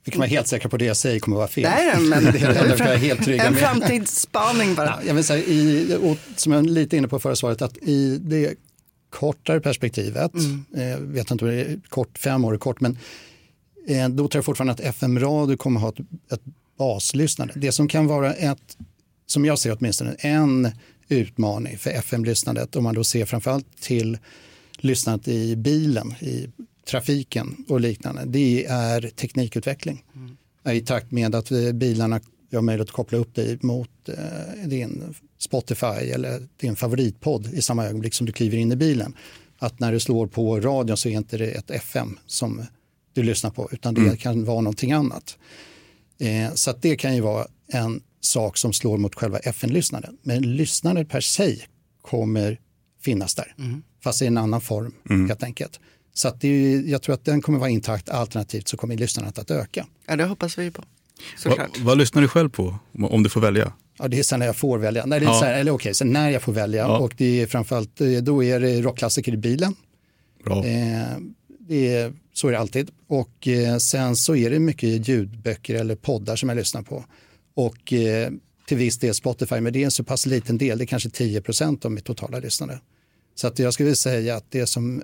Vi 0.04 0.10
kan 0.10 0.18
vara 0.18 0.28
helt 0.28 0.48
säkra 0.48 0.68
på 0.68 0.76
det 0.76 0.84
jag 0.84 0.96
säger 0.96 1.20
kommer 1.20 1.36
att 1.36 1.38
vara 1.38 1.48
fel. 1.48 1.62
Nej, 1.62 2.00
men 2.00 2.24
det 2.32 2.38
är 2.38 2.96
helt 2.96 3.24
trygg 3.24 3.40
en 3.40 3.54
framtidsspaning 3.54 4.74
bara. 4.74 4.86
Ja, 4.86 5.00
jag 5.06 5.14
vill 5.14 5.24
säga, 5.24 5.44
i, 5.44 6.16
som 6.36 6.52
jag 6.52 6.64
är 6.64 6.68
lite 6.68 6.96
inne 6.96 7.08
på 7.08 7.18
förra 7.18 7.36
svaret, 7.36 7.62
att 7.62 7.76
i 7.76 8.18
det 8.18 8.54
kortare 9.10 9.60
perspektivet, 9.60 10.34
mm. 10.34 10.64
eh, 10.76 10.98
vet 10.98 11.30
inte 11.30 11.44
om 11.44 11.50
det 11.50 11.60
är 11.60 11.80
kort, 11.88 12.18
fem 12.18 12.44
år 12.44 12.54
är 12.54 12.58
kort, 12.58 12.80
men 12.80 12.98
eh, 13.88 14.08
då 14.08 14.28
tror 14.28 14.38
jag 14.38 14.44
fortfarande 14.44 14.72
att 14.72 14.80
FM-radio 14.80 15.56
kommer 15.56 15.80
att 15.80 15.82
ha 15.82 16.04
ett, 16.04 16.32
ett 16.32 16.42
baslyssnande. 16.78 17.54
Det 17.56 17.72
som 17.72 17.88
kan 17.88 18.06
vara 18.06 18.34
ett, 18.34 18.76
som 19.26 19.44
jag 19.44 19.58
ser 19.58 19.76
åtminstone, 19.78 20.14
en 20.18 20.70
utmaning 21.08 21.78
för 21.78 21.90
FM-lyssnandet 21.90 22.76
om 22.76 22.84
man 22.84 22.94
då 22.94 23.04
ser 23.04 23.24
framförallt 23.24 23.66
till 23.80 24.18
lyssnandet 24.78 25.28
i 25.28 25.56
bilen, 25.56 26.14
i 26.20 26.46
trafiken 26.86 27.64
och 27.68 27.80
liknande, 27.80 28.24
det 28.26 28.66
är 28.66 29.00
teknikutveckling. 29.00 30.04
Mm. 30.14 30.76
I 30.76 30.80
takt 30.80 31.10
med 31.10 31.34
att 31.34 31.50
bilarna 31.74 32.20
har 32.52 32.62
möjlighet 32.62 32.88
att 32.88 32.94
koppla 32.94 33.18
upp 33.18 33.34
dig 33.34 33.58
mot 33.62 34.08
eh, 34.08 34.68
din 34.68 35.14
Spotify 35.38 35.86
eller 35.86 36.48
din 36.56 36.76
favoritpodd 36.76 37.46
i 37.46 37.62
samma 37.62 37.86
ögonblick 37.86 38.14
som 38.14 38.26
du 38.26 38.32
kliver 38.32 38.58
in 38.58 38.72
i 38.72 38.76
bilen. 38.76 39.16
Att 39.58 39.80
när 39.80 39.92
du 39.92 40.00
slår 40.00 40.26
på 40.26 40.60
radion 40.60 40.96
så 40.96 41.08
är 41.08 41.12
inte 41.12 41.38
det 41.38 41.50
ett 41.50 41.70
FM 41.70 42.18
som 42.26 42.62
du 43.12 43.22
lyssnar 43.22 43.50
på 43.50 43.68
utan 43.72 43.94
det 43.94 44.00
mm. 44.00 44.16
kan 44.16 44.44
vara 44.44 44.60
någonting 44.60 44.92
annat. 44.92 45.38
Eh, 46.18 46.54
så 46.54 46.72
det 46.80 46.96
kan 46.96 47.14
ju 47.14 47.20
vara 47.20 47.46
en 47.66 48.02
sak 48.20 48.56
som 48.56 48.72
slår 48.72 48.98
mot 48.98 49.14
själva 49.14 49.38
FN-lyssnandet. 49.38 50.10
Men 50.22 50.56
lyssnandet 50.56 51.08
per 51.08 51.20
se 51.20 51.56
kommer 52.02 52.60
finnas 53.00 53.34
där, 53.34 53.54
mm. 53.58 53.82
fast 54.04 54.22
i 54.22 54.26
en 54.26 54.38
annan 54.38 54.60
form 54.60 54.94
mm. 55.10 55.28
helt 55.28 55.42
enkelt. 55.42 55.80
Så 56.14 56.28
att 56.28 56.40
det, 56.40 56.74
jag 56.74 57.02
tror 57.02 57.14
att 57.14 57.24
den 57.24 57.42
kommer 57.42 57.58
vara 57.58 57.70
intakt, 57.70 58.08
alternativt 58.08 58.68
så 58.68 58.76
kommer 58.76 58.96
lyssnandet 58.96 59.38
att 59.38 59.50
öka. 59.50 59.86
Ja, 60.06 60.16
det 60.16 60.24
hoppas 60.24 60.58
vi 60.58 60.70
på. 60.70 60.82
Va, 61.44 61.68
vad 61.78 61.98
lyssnar 61.98 62.22
du 62.22 62.28
själv 62.28 62.48
på 62.48 62.78
om 63.10 63.22
du 63.22 63.28
får 63.28 63.40
välja? 63.40 63.72
Ja, 63.98 64.08
det 64.08 64.18
är 64.18 64.22
sen 64.22 64.38
när 64.38 64.46
jag 64.46 64.56
får 64.56 64.78
välja. 64.78 65.06
Nej, 65.06 65.20
det 65.20 65.26
är 65.26 65.28
ja. 65.28 65.40
här, 65.44 65.58
eller 65.58 65.72
okej, 65.72 65.94
sen 65.94 66.12
när 66.12 66.30
jag 66.30 66.42
får 66.42 66.52
välja. 66.52 66.82
Ja. 66.82 66.98
Och 66.98 67.14
det 67.16 67.42
är 67.42 67.46
framförallt, 67.46 68.00
eh, 68.00 68.10
då 68.10 68.44
är 68.44 68.60
det 68.60 68.82
rockklassiker 68.82 69.32
i 69.32 69.36
bilen. 69.36 69.74
Bra. 70.44 70.64
Eh, 70.66 71.16
det 71.68 71.94
är, 71.94 72.12
så 72.32 72.48
är 72.48 72.52
det 72.52 72.58
alltid. 72.58 72.90
Och 73.06 73.48
eh, 73.48 73.76
sen 73.76 74.16
så 74.16 74.36
är 74.36 74.50
det 74.50 74.58
mycket 74.58 75.08
ljudböcker 75.08 75.74
eller 75.74 75.96
poddar 75.96 76.36
som 76.36 76.48
jag 76.48 76.56
lyssnar 76.56 76.82
på. 76.82 77.04
Och 77.54 77.92
eh, 77.92 78.30
till 78.66 78.76
viss 78.76 78.98
del 78.98 79.14
Spotify, 79.14 79.60
men 79.60 79.72
det 79.72 79.78
är 79.78 79.84
en 79.84 79.90
så 79.90 80.04
pass 80.04 80.26
liten 80.26 80.58
del, 80.58 80.78
det 80.78 80.84
är 80.84 80.86
kanske 80.86 81.10
10 81.10 81.40
procent 81.40 81.84
av 81.84 81.90
mitt 81.90 82.04
totala 82.04 82.38
lyssnande. 82.38 82.80
Så 83.34 83.46
att 83.46 83.58
jag 83.58 83.74
skulle 83.74 83.96
säga 83.96 84.36
att 84.36 84.50
det 84.50 84.66
som 84.66 85.02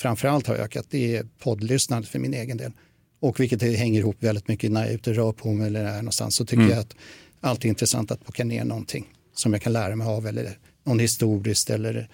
framförallt 0.00 0.46
har 0.46 0.54
ökat 0.54 0.86
det 0.90 1.16
är 1.16 1.26
poddlyssnandet 1.38 2.10
för 2.10 2.18
min 2.18 2.34
egen 2.34 2.56
del. 2.56 2.72
Och 3.20 3.40
vilket 3.40 3.62
hänger 3.62 4.00
ihop 4.00 4.16
väldigt 4.18 4.48
mycket 4.48 4.72
när 4.72 4.80
jag 4.80 4.90
är 4.90 4.94
ute 4.94 5.10
och 5.10 5.16
rör 5.16 5.32
på 5.32 5.52
mig 5.52 5.66
eller 5.66 5.84
är 5.84 5.96
någonstans 5.96 6.36
så 6.36 6.44
tycker 6.44 6.62
mm. 6.62 6.70
jag 6.70 6.78
att 6.78 6.94
allt 7.40 7.64
är 7.64 7.68
intressant 7.68 8.10
att 8.10 8.24
plocka 8.24 8.44
ner 8.44 8.64
någonting 8.64 9.12
som 9.34 9.52
jag 9.52 9.62
kan 9.62 9.72
lära 9.72 9.96
mig 9.96 10.06
av 10.06 10.26
eller 10.26 10.58
någon 10.84 10.98
historiskt 10.98 11.70
eller 11.70 12.08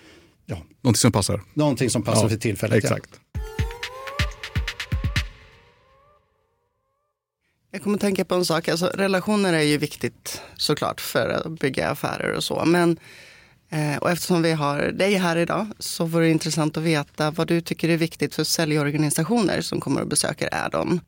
ja. 0.47 0.57
Någonting 0.83 1.01
som 1.01 1.13
passar. 1.13 1.43
Någonting 1.55 1.91
som 1.91 2.03
passar 2.03 2.23
ja, 2.23 2.29
för 2.29 2.37
tillfället. 2.37 2.85
Exakt. 2.85 3.11
Ja. 3.33 3.41
Jag 7.71 7.83
kommer 7.83 7.97
att 7.97 8.01
tänka 8.01 8.25
på 8.25 8.35
en 8.35 8.45
sak, 8.45 8.69
alltså, 8.69 8.87
relationer 8.87 9.53
är 9.53 9.63
ju 9.63 9.79
viktigt 9.79 10.41
såklart 10.57 11.01
för 11.01 11.29
att 11.29 11.61
bygga 11.61 11.89
affärer 11.89 12.33
och 12.33 12.45
så. 12.45 12.65
Men, 12.65 12.99
och 14.01 14.11
eftersom 14.11 14.43
vi 14.43 14.53
har 14.53 14.83
dig 14.83 15.15
här 15.15 15.37
idag 15.37 15.67
så 15.79 16.05
vore 16.05 16.25
det 16.25 16.31
intressant 16.31 16.77
att 16.77 16.83
veta 16.83 17.31
vad 17.31 17.49
du 17.49 17.61
tycker 17.61 17.89
är 17.89 17.97
viktigt 17.97 18.35
för 18.35 18.45
säljorganisationer 18.45 19.61
som 19.61 19.81
kommer 19.81 20.01
och 20.01 20.09
besöker 20.09 20.49
Addon. 20.53 21.01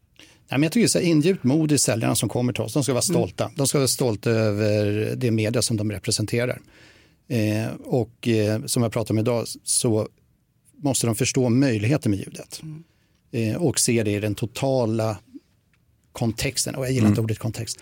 Nej, 0.50 0.58
men 0.58 0.62
jag 0.62 0.72
tycker 0.72 0.88
så 0.88 1.00
ingjutet 1.00 1.44
mod 1.44 1.72
i 1.72 1.78
säljarna 1.78 2.14
som 2.14 2.28
kommer 2.28 2.52
till 2.52 2.62
oss. 2.62 2.72
De 2.72 2.82
ska 2.84 2.92
vara 2.92 3.04
mm. 3.08 3.14
stolta. 3.14 3.44
Mm. 3.44 3.54
De 3.56 3.66
ska 3.66 3.78
vara 3.78 3.88
stolta 3.88 4.30
över 4.30 5.12
det 5.16 5.30
media 5.30 5.62
som 5.62 5.76
de 5.76 5.92
representerar. 5.92 6.60
Eh, 7.28 7.72
och 7.84 8.28
eh, 8.28 8.64
som 8.64 8.82
jag 8.82 8.92
pratade 8.92 9.12
om 9.12 9.18
idag 9.18 9.46
så 9.64 10.08
måste 10.82 11.06
de 11.06 11.16
förstå 11.16 11.48
möjligheten 11.48 12.10
med 12.10 12.20
ljudet. 12.20 12.60
Eh, 13.32 13.62
och 13.62 13.80
se 13.80 14.02
det 14.02 14.10
i 14.10 14.20
den 14.20 14.34
totala 14.34 15.18
kontexten. 16.12 16.74
Och 16.74 16.84
jag 16.84 16.92
gillar 16.92 17.08
inte 17.08 17.20
ordet 17.20 17.38
kontext. 17.38 17.78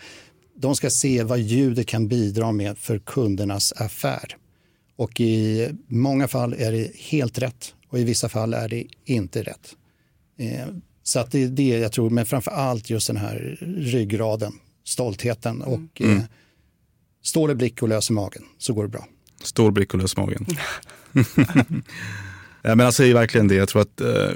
De 0.56 0.76
ska 0.76 0.90
se 0.90 1.22
vad 1.22 1.38
ljudet 1.38 1.86
kan 1.86 2.08
bidra 2.08 2.52
med 2.52 2.78
för 2.78 2.98
kundernas 2.98 3.72
affär. 3.72 4.36
Och 4.96 5.20
i 5.20 5.68
många 5.86 6.28
fall 6.28 6.54
är 6.58 6.72
det 6.72 6.96
helt 6.96 7.38
rätt 7.38 7.74
och 7.88 7.98
i 7.98 8.04
vissa 8.04 8.28
fall 8.28 8.54
är 8.54 8.68
det 8.68 8.84
inte 9.04 9.42
rätt. 9.42 9.76
Eh, 10.38 10.66
så 11.02 11.20
att 11.20 11.30
det 11.30 11.42
är 11.42 11.48
det 11.48 11.68
jag 11.68 11.92
tror, 11.92 12.10
men 12.10 12.26
framför 12.26 12.50
allt 12.50 12.90
just 12.90 13.06
den 13.06 13.16
här 13.16 13.58
ryggraden, 13.60 14.52
stoltheten 14.84 15.62
och 15.62 16.00
eh, 16.00 16.20
står 17.22 17.48
det 17.48 17.54
blick 17.54 17.82
och 17.82 17.88
löser 17.88 18.14
magen 18.14 18.42
så 18.58 18.72
går 18.72 18.82
det 18.82 18.88
bra. 18.88 19.06
Stor 19.42 19.70
blick 19.70 19.94
och 19.94 20.00
lös 20.00 20.16
magen. 20.16 20.46
ja, 22.62 22.74
men 22.74 22.78
jag 22.78 22.94
säger 22.94 23.14
verkligen 23.14 23.48
det. 23.48 23.54
Jag 23.54 23.68
tror 23.68 23.82
att 23.82 24.00
eh, 24.00 24.30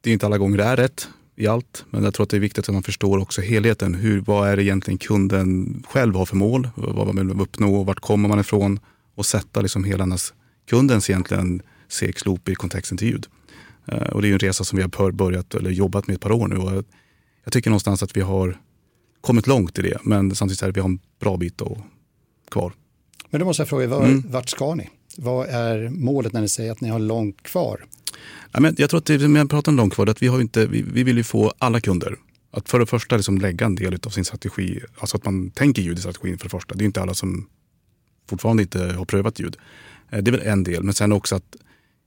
det 0.00 0.10
är 0.10 0.12
inte 0.12 0.26
alla 0.26 0.38
gånger 0.38 0.58
det 0.58 0.64
är 0.64 0.76
rätt 0.76 1.08
i 1.36 1.46
allt. 1.46 1.84
Men 1.90 2.04
jag 2.04 2.14
tror 2.14 2.24
att 2.24 2.30
det 2.30 2.36
är 2.36 2.40
viktigt 2.40 2.68
att 2.68 2.74
man 2.74 2.82
förstår 2.82 3.18
också 3.18 3.40
helheten. 3.40 3.94
Hur, 3.94 4.20
vad 4.20 4.48
är 4.48 4.56
det 4.56 4.64
egentligen 4.64 4.98
kunden 4.98 5.82
själv 5.88 6.14
har 6.14 6.26
för 6.26 6.36
mål? 6.36 6.68
Vad 6.74 7.14
man 7.14 7.28
vill 7.28 7.40
uppnå? 7.40 7.84
Vart 7.84 8.00
kommer 8.00 8.28
man 8.28 8.40
ifrån? 8.40 8.80
Och 9.18 9.26
sätta 9.26 9.60
liksom 9.60 9.84
hela 9.84 10.02
hennes, 10.02 10.34
kundens 10.70 11.10
egentligen 11.10 11.62
CX-loop 11.88 12.48
i 12.48 12.54
kontexten 12.54 12.98
till 12.98 13.08
ljud. 13.08 13.26
Eh, 13.86 13.98
och 13.98 14.22
det 14.22 14.28
är 14.28 14.32
en 14.32 14.38
resa 14.38 14.64
som 14.64 14.76
vi 14.76 14.82
har 14.82 15.10
börjat 15.10 15.54
eller 15.54 15.70
jobbat 15.70 16.06
med 16.06 16.14
ett 16.14 16.20
par 16.20 16.32
år 16.32 16.48
nu. 16.48 16.56
Och 16.56 16.84
jag 17.44 17.52
tycker 17.52 17.70
någonstans 17.70 18.02
att 18.02 18.16
vi 18.16 18.20
har 18.20 18.60
kommit 19.20 19.46
långt 19.46 19.78
i 19.78 19.82
det. 19.82 19.98
Men 20.02 20.34
samtidigt 20.34 20.62
är 20.62 20.72
vi 20.72 20.80
har 20.80 20.88
en 20.88 20.98
bra 21.20 21.36
bit 21.36 21.58
då, 21.58 21.78
kvar. 22.50 22.72
Men 23.30 23.38
då 23.40 23.44
måste 23.44 23.60
jag 23.60 23.68
fråga, 23.68 23.86
var, 23.86 24.04
mm. 24.04 24.24
vart 24.30 24.48
ska 24.48 24.74
ni? 24.74 24.90
Vad 25.16 25.48
är 25.48 25.88
målet 25.90 26.32
när 26.32 26.40
ni 26.40 26.48
säger 26.48 26.72
att 26.72 26.80
ni 26.80 26.88
har 26.88 26.98
långt 26.98 27.42
kvar? 27.42 27.84
Ja, 28.52 28.60
men 28.60 28.74
jag 28.78 28.90
tror 28.90 28.98
att 28.98 29.06
det, 29.06 29.28
när 29.28 29.40
jag 29.40 29.50
pratar 29.50 29.72
om 29.72 29.76
långt 29.76 29.94
kvar, 29.94 30.06
att 30.06 30.22
vi, 30.22 30.26
har 30.26 30.40
inte, 30.40 30.66
vi, 30.66 30.82
vi 30.82 31.02
vill 31.02 31.16
ju 31.16 31.24
få 31.24 31.52
alla 31.58 31.80
kunder 31.80 32.16
att 32.50 32.68
för 32.68 32.78
det 32.78 32.86
första 32.86 33.16
liksom 33.16 33.38
lägga 33.38 33.66
en 33.66 33.74
del 33.74 33.98
av 34.06 34.10
sin 34.10 34.24
strategi, 34.24 34.80
alltså 34.98 35.16
att 35.16 35.24
man 35.24 35.50
tänker 35.50 35.82
ljud 35.82 35.98
i 35.98 36.00
strategin 36.00 36.38
för 36.38 36.44
det 36.44 36.50
första. 36.50 36.74
Det 36.74 36.84
är 36.84 36.86
inte 36.86 37.02
alla 37.02 37.14
som 37.14 37.48
fortfarande 38.28 38.62
inte 38.62 38.84
har 38.84 39.04
prövat 39.04 39.40
ljud. 39.40 39.56
Eh, 40.10 40.22
det 40.22 40.30
är 40.30 40.32
väl 40.32 40.46
en 40.46 40.64
del, 40.64 40.82
men 40.82 40.94
sen 40.94 41.12
också 41.12 41.36
att 41.36 41.56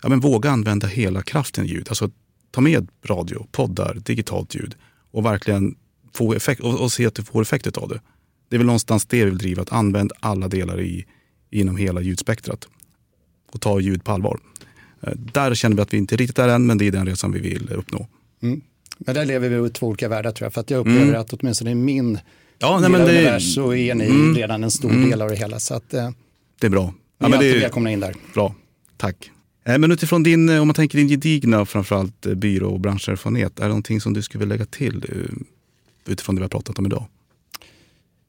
ja, 0.03 0.09
men 0.09 0.19
våga 0.19 0.51
använda 0.51 0.87
hela 0.87 1.21
kraften 1.21 1.65
i 1.65 1.67
ljud. 1.67 1.89
Alltså 1.89 2.09
ta 2.51 2.61
med 2.61 2.87
radio, 3.05 3.47
poddar, 3.51 3.93
digitalt 4.05 4.55
ljud 4.55 4.75
och 5.11 5.25
verkligen 5.25 5.75
få 6.13 6.33
effekt 6.33 6.61
och, 6.61 6.81
och 6.81 6.91
se 6.91 7.05
att 7.05 7.15
du 7.15 7.23
får 7.23 7.41
effekt 7.41 7.77
av 7.77 7.89
det. 7.89 8.01
Det 8.49 8.55
är 8.55 8.57
väl 8.57 8.65
någonstans 8.65 9.05
det 9.05 9.17
vi 9.17 9.29
vill 9.29 9.37
driva, 9.37 9.61
att 9.61 9.71
använda 9.71 10.15
alla 10.19 10.47
delar 10.47 10.81
i, 10.81 11.05
inom 11.49 11.77
hela 11.77 12.01
ljudspektrat 12.01 12.67
och 13.51 13.61
ta 13.61 13.79
ljud 13.79 14.03
på 14.03 14.11
allvar. 14.11 14.39
Eh, 15.01 15.13
där 15.15 15.55
känner 15.55 15.75
vi 15.75 15.81
att 15.81 15.93
vi 15.93 15.97
inte 15.97 16.15
riktigt 16.15 16.39
är 16.39 16.47
än, 16.47 16.65
men 16.65 16.77
det 16.77 16.87
är 16.87 16.91
den 16.91 17.05
resan 17.05 17.31
vi 17.31 17.39
vill 17.39 17.69
uppnå. 17.71 18.07
Mm. 18.41 18.61
Men 18.97 19.15
där 19.15 19.25
lever 19.25 19.49
vi 19.49 19.67
i 19.67 19.69
två 19.69 19.87
olika 19.87 20.09
världar 20.09 20.31
tror 20.31 20.45
jag, 20.45 20.53
för 20.53 20.61
att 20.61 20.69
jag 20.69 20.79
upplever 20.79 21.03
mm. 21.03 21.21
att 21.21 21.33
åtminstone 21.33 21.71
i 21.71 21.75
min 21.75 22.19
ja, 22.61 22.79
nej, 22.79 22.89
men 22.89 23.01
det, 23.01 23.39
så 23.39 23.73
är 23.73 23.95
ni 23.95 24.05
mm. 24.05 24.35
redan 24.35 24.63
en 24.63 24.71
stor 24.71 24.91
mm. 24.91 25.09
del 25.09 25.21
av 25.21 25.29
det 25.29 25.35
hela. 25.35 25.59
Så 25.59 25.73
att, 25.73 25.93
eh, 25.93 26.09
det 26.59 26.67
är 26.67 26.71
bra. 26.71 26.93
Ja, 27.17 27.27
men 27.27 27.39
det 27.39 27.49
är 27.49 27.59
välkomna 27.59 27.91
in 27.91 27.99
där. 27.99 28.15
Bra, 28.33 28.55
tack. 28.97 29.31
Eh, 29.65 29.77
men 29.77 29.91
utifrån 29.91 30.23
din, 30.23 30.49
om 30.49 30.67
man 30.67 30.73
tänker 30.75 30.97
din 30.97 31.07
gedigna 31.07 31.65
framförallt 31.65 32.21
byrå 32.21 32.69
och 32.69 32.79
branscherfarenhet, 32.79 33.59
är 33.59 33.63
det 33.63 33.67
någonting 33.67 34.01
som 34.01 34.13
du 34.13 34.21
skulle 34.21 34.39
vilja 34.39 34.55
lägga 34.55 34.65
till 34.65 35.05
utifrån 36.07 36.35
det 36.35 36.39
vi 36.39 36.43
har 36.43 36.49
pratat 36.49 36.79
om 36.79 36.85
idag? 36.85 37.05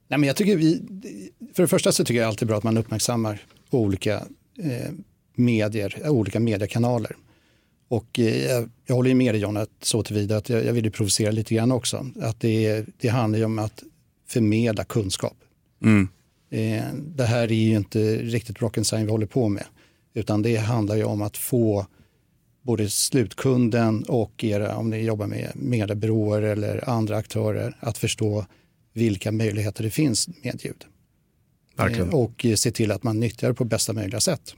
Nej, 0.09 0.19
men 0.19 0.27
jag 0.27 0.37
tycker 0.37 0.57
vi, 0.57 0.83
för 1.55 1.63
det 1.63 1.69
första 1.69 1.93
så 1.93 2.05
tycker 2.05 2.21
jag 2.21 2.29
alltid 2.29 2.49
bra 2.49 2.59
att 2.59 2.65
man 2.65 2.79
uppmärksammar 2.79 3.43
olika 3.71 4.15
eh, 4.59 4.91
medier, 5.35 6.11
olika 6.11 6.41
mediekanaler. 6.41 7.17
Och 7.89 8.19
eh, 8.19 8.65
jag 8.87 8.95
håller 8.95 9.15
med 9.15 9.35
dig 9.35 9.41
John, 9.41 9.57
att 9.57 9.71
så 9.83 10.03
tillvida 10.03 10.37
att 10.37 10.49
jag, 10.49 10.65
jag 10.65 10.73
vill 10.73 10.91
provocera 10.91 11.31
lite 11.31 11.55
grann 11.55 11.73
också. 11.73 12.07
Att 12.21 12.41
det, 12.41 12.85
det 13.01 13.09
handlar 13.09 13.39
ju 13.39 13.45
om 13.45 13.59
att 13.59 13.83
förmedla 14.33 14.85
kunskap. 14.85 15.37
Mm. 15.83 16.09
Eh, 16.51 16.95
det 16.95 17.25
här 17.25 17.43
är 17.43 17.55
ju 17.55 17.77
inte 17.77 18.17
riktigt 18.17 18.63
rock 18.63 18.77
and 18.77 18.87
sign 18.87 19.07
vi 19.07 19.11
håller 19.11 19.27
på 19.27 19.49
med. 19.49 19.65
Utan 20.15 20.43
det 20.43 20.57
handlar 20.57 20.97
ju 20.97 21.05
om 21.05 21.23
att 21.23 21.37
få 21.37 21.87
både 22.63 22.89
slutkunden 22.89 24.05
och 24.05 24.45
era, 24.45 24.77
om 24.77 24.91
ni 24.91 24.99
jobbar 24.99 25.27
med 25.27 25.53
mediebyråer 25.55 26.43
eller 26.43 26.89
andra 26.89 27.17
aktörer, 27.17 27.77
att 27.81 27.99
förstå 27.99 28.47
vilka 28.93 29.33
möjligheter 29.33 29.85
det 29.85 29.91
finns 29.91 30.29
med 30.43 30.61
ljud. 30.65 30.85
Verkligen. 31.77 32.09
Eh, 32.09 32.15
och 32.15 32.47
se 32.57 32.71
till 32.71 32.91
att 32.91 33.03
man 33.03 33.21
nyttjar 33.21 33.49
det 33.49 33.55
på 33.55 33.65
bästa 33.65 33.93
möjliga 33.93 34.21
sätt. 34.21 34.55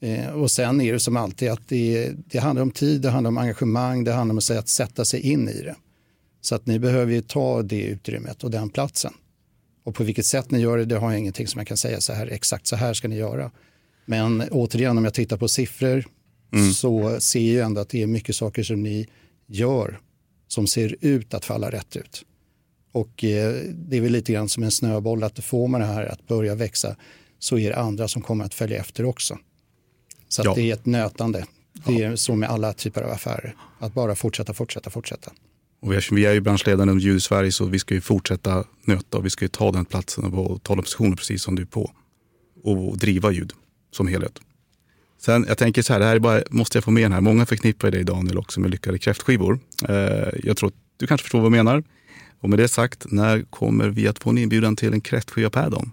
Eh, 0.00 0.28
och 0.28 0.50
sen 0.50 0.80
är 0.80 0.92
det 0.92 1.00
som 1.00 1.16
alltid 1.16 1.50
att 1.50 1.68
det, 1.68 2.12
det 2.26 2.38
handlar 2.38 2.62
om 2.62 2.70
tid, 2.70 3.00
det 3.00 3.10
handlar 3.10 3.28
om 3.28 3.38
engagemang, 3.38 4.04
det 4.04 4.12
handlar 4.12 4.32
om 4.32 4.58
att 4.58 4.68
sätta 4.68 5.04
sig 5.04 5.20
in 5.20 5.48
i 5.48 5.62
det. 5.62 5.76
Så 6.40 6.54
att 6.54 6.66
ni 6.66 6.78
behöver 6.78 7.12
ju 7.12 7.20
ta 7.20 7.62
det 7.62 7.82
utrymmet 7.82 8.44
och 8.44 8.50
den 8.50 8.70
platsen. 8.70 9.12
Och 9.84 9.94
på 9.94 10.04
vilket 10.04 10.26
sätt 10.26 10.50
ni 10.50 10.58
gör 10.60 10.78
det, 10.78 10.84
det 10.84 10.96
har 10.96 11.10
jag 11.10 11.18
ingenting 11.18 11.46
som 11.46 11.58
jag 11.58 11.68
kan 11.68 11.76
säga 11.76 12.00
så 12.00 12.12
här, 12.12 12.26
exakt 12.26 12.66
så 12.66 12.76
här 12.76 12.94
ska 12.94 13.08
ni 13.08 13.16
göra. 13.16 13.50
Men 14.04 14.48
återigen, 14.50 14.98
om 14.98 15.04
jag 15.04 15.14
tittar 15.14 15.36
på 15.36 15.48
siffror 15.48 16.04
mm. 16.52 16.72
så 16.72 17.20
ser 17.20 17.56
jag 17.56 17.66
ändå 17.66 17.80
att 17.80 17.88
det 17.88 18.02
är 18.02 18.06
mycket 18.06 18.36
saker 18.36 18.62
som 18.62 18.82
ni 18.82 19.08
gör 19.46 20.00
som 20.48 20.66
ser 20.66 20.96
ut 21.00 21.34
att 21.34 21.44
falla 21.44 21.70
rätt 21.70 21.96
ut. 21.96 22.24
Och 22.92 23.24
eh, 23.24 23.54
det 23.72 23.96
är 23.96 24.00
väl 24.00 24.12
lite 24.12 24.32
grann 24.32 24.48
som 24.48 24.62
en 24.62 24.70
snöboll 24.70 25.24
att 25.24 25.44
får 25.44 25.68
man 25.68 25.80
det 25.80 25.86
här 25.86 26.06
att 26.06 26.26
börja 26.26 26.54
växa 26.54 26.96
så 27.38 27.58
är 27.58 27.70
det 27.70 27.76
andra 27.76 28.08
som 28.08 28.22
kommer 28.22 28.44
att 28.44 28.54
följa 28.54 28.80
efter 28.80 29.04
också. 29.04 29.38
Så 30.28 30.42
ja. 30.44 30.54
det 30.54 30.70
är 30.70 30.74
ett 30.74 30.86
nötande. 30.86 31.46
Det 31.86 32.02
är 32.02 32.16
så 32.16 32.34
med 32.34 32.50
alla 32.50 32.72
typer 32.72 33.02
av 33.02 33.10
affärer. 33.10 33.54
Att 33.78 33.94
bara 33.94 34.14
fortsätta, 34.14 34.54
fortsätta, 34.54 34.90
fortsätta. 34.90 35.32
Och 35.80 35.92
vi 35.92 36.24
är 36.26 36.32
ju 36.32 36.40
branschledande 36.40 36.82
inom 36.82 36.98
ljud 36.98 37.16
i 37.16 37.20
Sverige 37.20 37.52
så 37.52 37.64
vi 37.64 37.78
ska 37.78 37.94
ju 37.94 38.00
fortsätta 38.00 38.64
nöta 38.84 39.18
och 39.18 39.26
vi 39.26 39.30
ska 39.30 39.44
ju 39.44 39.48
ta 39.48 39.72
den 39.72 39.84
platsen 39.84 40.24
och 40.24 40.62
ta 40.62 40.74
den 40.74 40.82
positionen 40.82 41.16
precis 41.16 41.42
som 41.42 41.54
du 41.54 41.62
är 41.62 41.66
på. 41.66 41.92
Och 42.64 42.98
driva 42.98 43.30
ljud 43.30 43.52
som 43.90 44.08
helhet. 44.08 44.40
Sen, 45.18 45.44
jag 45.48 45.58
tänker 45.58 45.82
så 45.82 45.92
här, 45.92 46.00
det 46.00 46.06
här 46.06 46.16
är 46.16 46.20
bara, 46.20 46.42
måste 46.50 46.78
jag 46.78 46.84
få 46.84 46.90
med 46.90 47.02
den 47.02 47.12
här. 47.12 47.20
Många 47.20 47.46
förknippar 47.46 47.90
dig 47.90 48.04
Daniel 48.04 48.38
också 48.38 48.60
med 48.60 48.70
lyckade 48.70 48.98
kräftskivor. 48.98 49.58
Eh, 49.88 49.94
jag 50.42 50.56
tror 50.56 50.68
att 50.68 50.74
du 50.96 51.06
kanske 51.06 51.22
förstår 51.22 51.38
vad 51.38 51.46
jag 51.46 51.64
menar. 51.64 51.84
Och 52.40 52.50
med 52.50 52.58
det 52.58 52.68
sagt, 52.68 53.06
när 53.10 53.42
kommer 53.42 53.88
vi 53.88 54.08
att 54.08 54.18
få 54.18 54.30
en 54.30 54.38
inbjudan 54.38 54.76
till 54.76 54.92
en 54.92 55.00
kräftskiva 55.00 55.50
per 55.50 55.70
dag? 55.70 55.90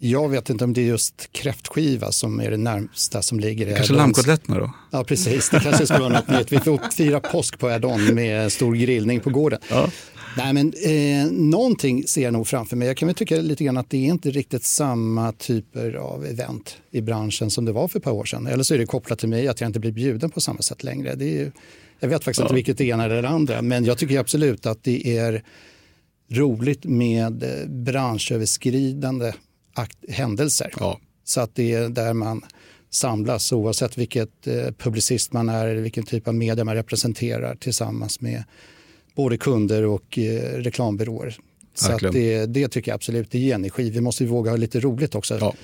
Jag 0.00 0.28
vet 0.28 0.50
inte 0.50 0.64
om 0.64 0.72
det 0.72 0.80
är 0.80 0.86
just 0.86 1.32
kräftskiva 1.32 2.12
som 2.12 2.40
är 2.40 2.50
det 2.50 2.56
närmsta 2.56 3.22
som 3.22 3.40
ligger. 3.40 3.76
Kanske 3.76 3.94
lammkotletterna 3.94 4.58
då? 4.58 4.72
Ja, 4.90 5.04
precis. 5.04 5.50
Det 5.50 5.60
kanske 5.60 5.86
skulle 5.86 6.00
vara 6.00 6.12
något 6.12 6.28
nytt. 6.28 6.52
Vi 6.52 6.58
får 6.58 6.80
fira 6.96 7.20
påsk 7.20 7.58
på 7.58 7.70
Erdon 7.70 8.14
med 8.14 8.52
stor 8.52 8.74
grillning 8.74 9.20
på 9.20 9.30
gården. 9.30 9.58
Ja. 9.70 9.90
Nej, 10.36 10.52
men 10.52 10.72
eh, 10.84 11.32
någonting 11.32 12.06
ser 12.06 12.22
jag 12.22 12.32
nog 12.32 12.46
framför 12.46 12.76
mig. 12.76 12.88
Jag 12.88 12.96
kan 12.96 13.06
väl 13.06 13.14
tycka 13.14 13.36
lite 13.36 13.64
grann 13.64 13.76
att 13.76 13.90
det 13.90 13.96
är 13.96 14.10
inte 14.10 14.30
riktigt 14.30 14.64
samma 14.64 15.32
typer 15.32 15.94
av 15.94 16.26
event 16.26 16.76
i 16.90 17.00
branschen 17.00 17.50
som 17.50 17.64
det 17.64 17.72
var 17.72 17.88
för 17.88 17.98
ett 17.98 18.04
par 18.04 18.12
år 18.12 18.24
sedan. 18.24 18.46
Eller 18.46 18.62
så 18.62 18.74
är 18.74 18.78
det 18.78 18.86
kopplat 18.86 19.18
till 19.18 19.28
mig 19.28 19.48
att 19.48 19.60
jag 19.60 19.68
inte 19.68 19.80
blir 19.80 19.92
bjuden 19.92 20.30
på 20.30 20.40
samma 20.40 20.62
sätt 20.62 20.84
längre. 20.84 21.14
Det 21.14 21.40
är, 21.40 21.52
jag 22.00 22.08
vet 22.08 22.24
faktiskt 22.24 22.40
ja. 22.40 22.44
inte 22.44 22.54
vilket 22.54 22.78
det 22.78 22.84
ena 22.84 23.04
eller 23.04 23.22
det 23.22 23.28
andra, 23.28 23.62
men 23.62 23.84
jag 23.84 23.98
tycker 23.98 24.18
absolut 24.18 24.66
att 24.66 24.84
det 24.84 25.18
är 25.18 25.44
roligt 26.30 26.84
med 26.84 27.42
eh, 27.42 27.68
branschöverskridande 27.68 29.32
händelser. 30.08 30.72
Ja. 30.80 31.00
Så 31.24 31.40
att 31.40 31.54
det 31.54 31.72
är 31.72 31.88
där 31.88 32.12
man 32.12 32.44
samlas 32.90 33.52
oavsett 33.52 33.98
vilket 33.98 34.46
eh, 34.46 34.70
publicist 34.78 35.32
man 35.32 35.48
är 35.48 35.66
eller 35.66 35.82
vilken 35.82 36.04
typ 36.04 36.28
av 36.28 36.34
media 36.34 36.64
man 36.64 36.74
representerar 36.74 37.54
tillsammans 37.54 38.20
med 38.20 38.44
både 39.14 39.38
kunder 39.38 39.84
och 39.84 40.18
eh, 40.18 40.58
reklambyråer. 40.58 41.36
Så 41.74 41.92
att 41.92 42.12
det, 42.12 42.46
det, 42.46 42.68
tycker 42.68 42.90
jag 42.90 42.94
absolut, 42.94 43.30
det 43.30 43.38
ger 43.38 43.54
energi. 43.54 43.90
Vi 43.90 44.00
måste 44.00 44.24
våga 44.24 44.50
ha 44.50 44.56
lite 44.56 44.80
roligt 44.80 45.14
också. 45.14 45.38
Ja. 45.40 45.54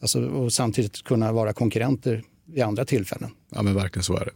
Alltså, 0.00 0.26
och 0.26 0.52
samtidigt 0.52 1.04
kunna 1.04 1.32
vara 1.32 1.52
konkurrenter 1.52 2.22
vid 2.46 2.62
andra 2.62 2.84
tillfällen. 2.84 3.30
Ja 3.50 3.62
men 3.62 3.74
verkligen 3.74 4.04
så 4.04 4.16
är 4.16 4.24
det. 4.24 4.30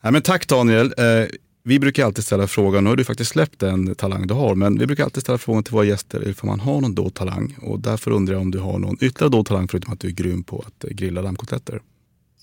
Ja, 0.00 0.10
men 0.10 0.22
tack 0.22 0.48
Daniel. 0.48 0.94
Eh, 0.98 1.26
vi 1.64 1.78
brukar 1.78 2.04
alltid 2.04 2.24
ställa 2.24 2.46
frågan, 2.46 2.84
nu 2.84 2.90
har 2.90 2.96
du 2.96 3.04
faktiskt 3.04 3.30
släppt 3.30 3.58
den 3.58 3.94
talang 3.94 4.26
du 4.26 4.34
har, 4.34 4.54
men 4.54 4.78
vi 4.78 4.86
brukar 4.86 5.04
alltid 5.04 5.22
ställa 5.22 5.38
frågan 5.38 5.64
till 5.64 5.72
våra 5.72 5.84
gäster 5.84 6.28
ifall 6.28 6.46
man 6.46 6.60
har 6.60 6.80
någon 6.80 6.94
dold 6.94 7.14
talang. 7.14 7.56
Och 7.62 7.80
därför 7.80 8.10
undrar 8.10 8.34
jag 8.34 8.42
om 8.42 8.50
du 8.50 8.58
har 8.58 8.78
någon 8.78 8.96
ytterligare 9.00 9.30
dold 9.30 9.46
talang 9.46 9.68
förutom 9.68 9.92
att 9.92 10.00
du 10.00 10.08
är 10.08 10.12
grym 10.12 10.44
på 10.44 10.64
att 10.66 10.90
grilla 10.90 11.20
lammkotletter. 11.22 11.82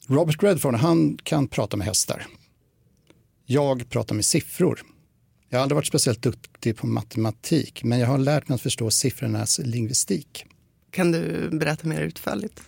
Robert 0.08 0.44
Redford, 0.44 0.76
han 0.76 1.18
kan 1.24 1.48
prata 1.48 1.78
med 1.78 1.88
hästar. 1.88 2.28
Jag 3.46 3.90
pratar 3.90 4.16
med 4.16 4.26
siffror. 4.26 4.82
Jag 5.50 5.60
har 5.60 5.64
aldrig 5.64 5.76
varit 5.76 5.88
speciellt 5.88 6.22
duktig 6.22 6.78
på 6.78 6.88
matematik, 6.88 7.84
men 7.84 8.00
jag 8.00 8.08
har 8.08 8.18
lärt 8.18 8.48
mig 8.48 8.56
att 8.56 8.62
förstå 8.62 8.92
siffrornas 8.92 9.60
lingvistik. 9.64 10.46
Kan 10.92 11.12
du 11.12 11.50
berätta 11.52 11.88
mer 11.88 12.02
utförligt? 12.02 12.62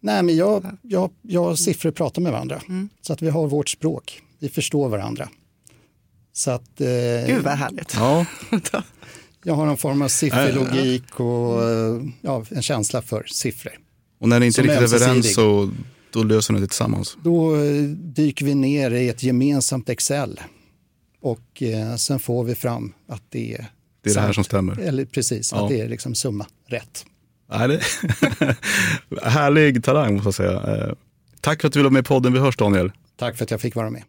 Nej, 0.00 0.22
men 0.22 0.36
jag, 0.36 0.78
jag, 0.82 1.10
jag 1.22 1.50
och 1.50 1.58
siffror 1.58 1.90
pratar 1.90 2.22
med 2.22 2.32
varandra, 2.32 2.62
mm. 2.68 2.88
så 3.00 3.12
att 3.12 3.22
vi 3.22 3.28
har 3.28 3.48
vårt 3.48 3.68
språk. 3.68 4.22
Vi 4.38 4.48
förstår 4.48 4.88
varandra. 4.88 5.28
Så 6.32 6.50
att, 6.50 6.80
eh, 6.80 6.86
Gud 7.26 7.44
vad 7.44 7.52
härligt. 7.54 7.94
Ja. 7.94 8.26
jag 9.44 9.54
har 9.54 9.66
en 9.66 9.76
form 9.76 10.02
av 10.02 10.08
sifferlogik 10.08 11.20
och 11.20 11.62
ja, 12.20 12.44
en 12.50 12.62
känsla 12.62 13.02
för 13.02 13.24
siffror. 13.26 13.72
Och 14.20 14.28
när 14.28 14.40
ni 14.40 14.46
inte 14.46 14.60
är 14.60 14.62
riktigt 14.62 14.94
överens 14.94 15.34
så 15.34 15.70
då 16.10 16.22
löser 16.22 16.54
ni 16.54 16.60
det 16.60 16.66
tillsammans? 16.66 17.16
Då 17.22 17.56
eh, 17.56 17.82
dyker 17.92 18.44
vi 18.44 18.54
ner 18.54 18.90
i 18.90 19.08
ett 19.08 19.22
gemensamt 19.22 19.88
Excel 19.88 20.40
och 21.20 21.62
eh, 21.62 21.96
sen 21.96 22.18
får 22.18 22.44
vi 22.44 22.54
fram 22.54 22.92
att 23.08 23.22
det 23.28 23.54
är 23.54 23.66
Det 24.02 24.10
är 24.10 24.14
det 24.14 24.20
här 24.20 24.32
som 24.32 24.44
stämmer. 24.44 24.80
Eller 24.80 25.04
precis, 25.04 25.52
Ja. 25.52 25.62
att 25.62 25.68
det 25.68 25.80
är 25.80 25.88
liksom 25.88 26.14
summa 26.14 26.46
rätt. 26.66 27.04
Nej, 27.50 27.68
det... 27.68 27.80
Härlig 29.22 29.84
talang 29.84 30.14
måste 30.14 30.42
jag 30.42 30.62
säga. 30.62 30.86
Eh, 30.86 30.92
Tack 31.40 31.60
för 31.60 31.68
att 31.68 31.72
du 31.72 31.78
ville 31.78 31.88
vara 31.88 31.92
med 31.92 32.00
i 32.00 32.08
podden. 32.08 32.32
Vi 32.32 32.38
hörs 32.38 32.56
Daniel. 32.56 32.92
Tack 33.16 33.36
för 33.36 33.44
att 33.44 33.50
jag 33.50 33.60
fick 33.60 33.74
vara 33.74 33.90
med. 33.90 34.02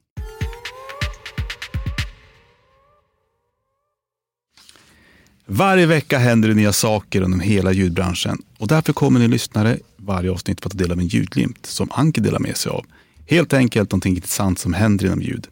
Varje 5.46 5.86
vecka 5.86 6.18
händer 6.18 6.50
det 6.50 6.56
nya 6.56 6.74
saker 6.74 7.26
inom 7.26 7.40
hela 7.40 7.72
ljudbranschen 7.72 8.42
och 8.58 8.68
därför 8.68 8.94
kommer 8.94 9.20
ni 9.20 9.28
lyssnare 9.28 9.78
varje 9.98 10.32
avsnitt 10.32 10.64
få 10.64 10.70
ta 10.70 10.78
del 10.78 10.92
av 10.92 11.00
en 11.00 11.08
ljudglimt 11.08 11.66
som 11.66 11.92
Anki 11.92 12.22
delar 12.22 12.40
med 12.40 12.58
sig 12.58 12.70
av. 12.70 12.86
Helt 13.28 13.54
enkelt 13.54 13.92
någonting 13.92 14.16
intressant 14.16 14.60
som 14.60 14.74
händer 14.74 15.06
inom 15.06 15.22
ljud. 15.22 15.48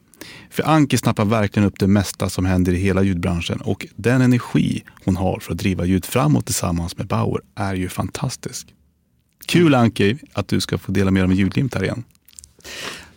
För 0.49 0.63
Anki 0.63 0.97
snappar 0.97 1.25
verkligen 1.25 1.67
upp 1.67 1.79
det 1.79 1.87
mesta 1.87 2.29
som 2.29 2.45
händer 2.45 2.73
i 2.73 2.77
hela 2.77 3.03
ljudbranschen 3.03 3.61
och 3.61 3.87
den 3.95 4.21
energi 4.21 4.83
hon 5.05 5.15
har 5.15 5.39
för 5.39 5.51
att 5.51 5.57
driva 5.57 5.85
ljud 5.85 6.05
framåt 6.05 6.45
tillsammans 6.45 6.97
med 6.97 7.07
Bauer 7.07 7.41
är 7.55 7.75
ju 7.75 7.89
fantastisk. 7.89 8.73
Kul 9.45 9.75
Anki 9.75 10.17
att 10.33 10.47
du 10.47 10.61
ska 10.61 10.77
få 10.77 10.91
dela 10.91 11.11
med 11.11 11.21
dig 11.21 11.23
av 11.23 11.31
en 11.31 11.37
ljudglimt 11.37 11.75
här 11.75 11.83
igen. 11.83 12.03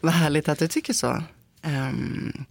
Vad 0.00 0.12
härligt 0.12 0.48
att 0.48 0.58
du 0.58 0.68
tycker 0.68 0.92
så. 0.92 1.22
Um 1.64 2.44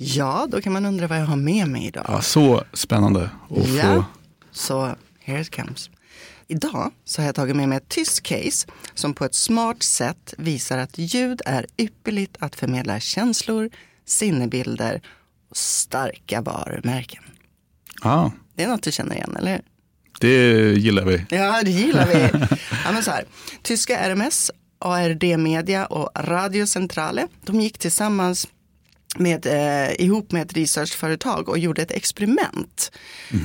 ja, 0.00 0.46
då 0.50 0.60
kan 0.60 0.72
man 0.72 0.84
undra 0.86 1.06
vad 1.06 1.18
jag 1.20 1.26
har 1.26 1.36
med 1.36 1.68
mig 1.68 1.86
idag. 1.86 2.04
Ja, 2.08 2.22
så 2.22 2.64
spännande 2.72 3.22
att 3.50 3.68
Ja. 3.68 3.82
få 3.82 4.04
Så 4.52 4.94
here 5.24 5.40
it 5.40 5.56
comes. 5.56 5.90
Idag 6.46 6.90
så 7.04 7.20
har 7.22 7.26
jag 7.26 7.34
tagit 7.34 7.56
med 7.56 7.68
mig 7.68 7.78
ett 7.78 7.88
tyst 7.88 8.22
case 8.22 8.66
som 8.94 9.14
på 9.14 9.24
ett 9.24 9.34
smart 9.34 9.82
sätt 9.82 10.34
visar 10.38 10.78
att 10.78 10.98
ljud 10.98 11.42
är 11.46 11.66
ypperligt 11.78 12.36
att 12.40 12.56
förmedla 12.56 13.00
känslor, 13.00 13.70
sinnebilder 14.04 15.00
och 15.50 15.56
starka 15.56 16.40
varumärken. 16.40 17.22
Ja, 18.02 18.32
Det 18.54 18.62
är 18.62 18.68
något 18.68 18.82
du 18.82 18.92
känner 18.92 19.14
igen, 19.14 19.36
eller 19.38 19.52
hur? 19.52 19.62
det 20.20 20.72
gillar 20.78 21.04
vi. 21.04 21.24
Ja, 21.30 21.62
det 21.64 21.70
gillar 21.70 22.06
vi. 22.06 22.20
ja, 22.84 22.92
men 22.92 23.02
så 23.02 23.10
här. 23.10 23.24
Tyska 23.62 23.98
RMS, 24.14 24.50
ARD 24.78 25.38
Media 25.38 25.86
och 25.86 26.10
Radio 26.28 26.66
Centrale, 26.66 27.28
de 27.44 27.60
gick 27.60 27.78
tillsammans 27.78 28.48
med, 29.16 29.46
eh, 29.46 30.00
ihop 30.00 30.32
med 30.32 30.42
ett 30.42 30.52
researchföretag 30.52 31.48
och 31.48 31.58
gjorde 31.58 31.82
ett 31.82 31.90
experiment 31.90 32.92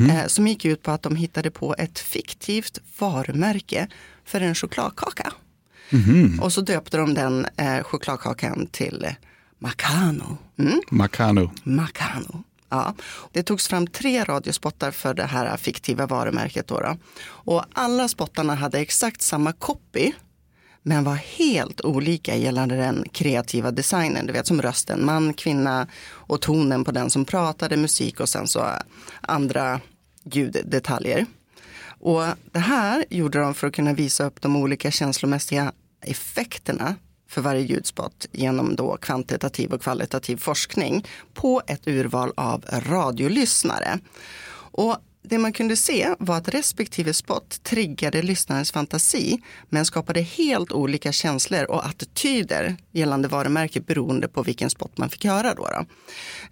eh, 0.10 0.28
som 0.28 0.48
gick 0.48 0.66
ut 0.66 0.84
på 0.84 0.92
att 0.92 1.02
de 1.02 1.16
hittade 1.16 1.52
på 1.52 1.76
ett 1.78 2.00
fiktivt 2.00 2.80
varumärke 3.00 3.88
för 4.26 4.42
en 4.42 4.56
chokladkaka. 4.56 5.34
Och 6.42 6.54
så 6.54 6.62
döpte 6.62 6.98
de 6.98 7.14
den 7.14 7.46
eh, 7.58 7.84
chokladkakan 7.84 8.68
till 8.72 9.06
eh, 9.06 9.14
Macano. 9.60 10.38
Mm? 10.60 10.82
Macano. 10.90 11.52
Macano. 11.64 12.44
Ja. 12.70 12.96
Det 13.32 13.44
togs 13.44 13.68
fram 13.68 13.88
tre 13.88 14.24
radiospottar 14.24 14.92
för 14.92 15.14
det 15.14 15.26
här 15.26 15.58
fiktiva 15.58 16.08
varumärket. 16.08 16.68
Då 16.68 16.80
då. 16.80 16.98
Och 17.26 17.66
alla 17.74 18.08
spottarna 18.08 18.56
hade 18.56 18.80
exakt 18.80 19.22
samma 19.22 19.54
copy 19.54 20.12
men 20.84 21.04
var 21.04 21.16
helt 21.16 21.82
olika 21.82 22.36
gällande 22.36 22.76
den 22.76 23.06
kreativa 23.12 23.72
designen. 23.72 24.28
Du 24.28 24.34
vet 24.34 24.48
som 24.48 24.62
rösten, 24.62 25.06
man, 25.06 25.34
kvinna 25.34 25.88
och 26.10 26.42
tonen 26.42 26.84
på 26.84 26.92
den 26.92 27.10
som 27.10 27.26
pratade, 27.26 27.78
musik 27.78 28.20
och 28.20 28.30
sen 28.30 28.48
så 28.48 28.66
andra 29.22 29.80
ljuddetaljer. 30.24 31.26
Och 32.00 32.24
det 32.52 32.60
här 32.60 33.06
gjorde 33.10 33.40
de 33.40 33.54
för 33.54 33.68
att 33.68 33.74
kunna 33.74 33.94
visa 33.94 34.26
upp 34.26 34.42
de 34.42 34.56
olika 34.56 34.92
känslomässiga 34.92 35.72
effekterna 36.02 36.96
för 37.30 37.42
varje 37.42 37.62
ljudspot 37.62 38.28
genom 38.32 38.76
då 38.76 38.98
kvantitativ 38.98 39.74
och 39.74 39.82
kvalitativ 39.82 40.38
forskning 40.38 41.06
på 41.34 41.62
ett 41.68 41.88
urval 41.88 42.32
av 42.36 42.66
radiolyssnare. 42.72 44.00
Och 44.56 44.98
det 45.24 45.38
man 45.38 45.54
kunde 45.54 45.76
se 45.78 46.16
var 46.20 46.38
att 46.38 46.50
respektive 46.50 47.14
spot 47.14 47.64
triggade 47.64 48.22
lyssnarens 48.22 48.72
fantasi 48.72 49.42
men 49.70 49.86
skapade 49.86 50.22
helt 50.22 50.72
olika 50.72 51.12
känslor 51.12 51.64
och 51.64 51.86
attityder 51.86 52.78
gällande 52.92 53.28
varumärket 53.28 53.88
beroende 53.88 54.28
på 54.28 54.44
vilken 54.44 54.70
spot 54.70 54.98
man 54.98 55.10
fick 55.10 55.26
höra. 55.26 55.54
Då 55.54 55.68
då. 55.68 55.86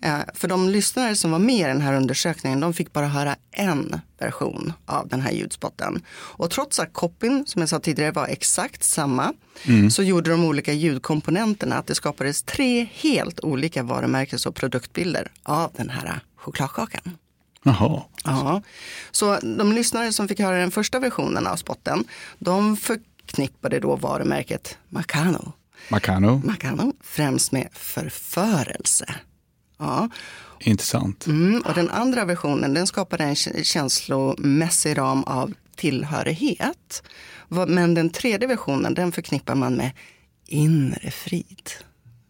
Eh, 0.08 0.20
För 0.34 0.48
de 0.48 0.70
lyssnare 0.70 1.16
som 1.16 1.32
var 1.32 1.40
med 1.40 1.60
i 1.60 1.64
den 1.64 1.82
här 1.82 1.94
undersökningen 1.94 2.60
de 2.60 2.74
fick 2.74 2.94
bara 2.94 3.08
höra 3.08 3.36
en 3.52 4.02
version 4.20 4.74
av 4.86 5.08
den 5.08 5.22
här 5.22 5.32
ljudspotten. 5.32 6.04
Och 6.12 6.50
trots 6.50 6.80
att 6.80 6.94
copyn, 6.94 7.44
som 7.48 7.60
jag 7.62 7.70
sa 7.70 7.80
tidigare, 7.80 8.12
var 8.12 8.28
exakt 8.28 8.84
samma 8.84 9.34
så 9.92 10.04
gjorde 10.04 10.32
de 10.32 10.44
olika 10.44 10.74
ljudkomponenterna 10.74 11.78
att 11.78 11.88
det 11.88 11.96
skapades 11.96 12.44
tre 12.44 12.88
helt 12.94 13.40
olika 13.40 13.84
varumärkes 13.84 14.46
och 14.46 14.56
produktbilder 14.56 15.32
av 15.44 15.72
den 15.78 15.90
här 15.90 16.20
chokladkakan. 16.36 17.18
Jaha. 17.64 18.02
Ja. 18.24 18.62
Så 19.12 19.40
de 19.42 19.72
lyssnare 19.74 20.14
som 20.14 20.28
fick 20.28 20.40
höra 20.40 20.58
den 20.58 20.72
första 20.72 21.00
versionen 21.00 21.48
av 21.48 21.56
spotten, 21.56 22.04
de 22.40 22.78
förknippade 22.78 23.80
då 23.80 23.96
varumärket 23.96 24.78
Macano. 24.90 25.54
Macano. 25.90 26.42
Macano 26.46 26.94
främst 27.04 27.52
med 27.52 27.68
förförelse. 27.74 29.16
Ja. 29.80 30.10
Intressant. 30.60 31.28
Mm, 31.28 31.62
och 31.62 31.74
den 31.74 31.90
andra 31.90 32.26
versionen 32.26 32.74
den 32.74 32.88
skapade 32.88 33.24
en 33.24 33.34
kä- 33.34 33.64
känslomässig 33.64 34.98
ram 34.98 35.24
av 35.24 35.54
tillhörighet. 35.76 37.04
Men 37.68 37.94
den 37.94 38.10
tredje 38.10 38.48
versionen 38.48 38.94
den 38.94 39.12
förknippar 39.12 39.56
man 39.56 39.76
med 39.76 39.92
inre 40.48 41.12
frid. 41.12 41.70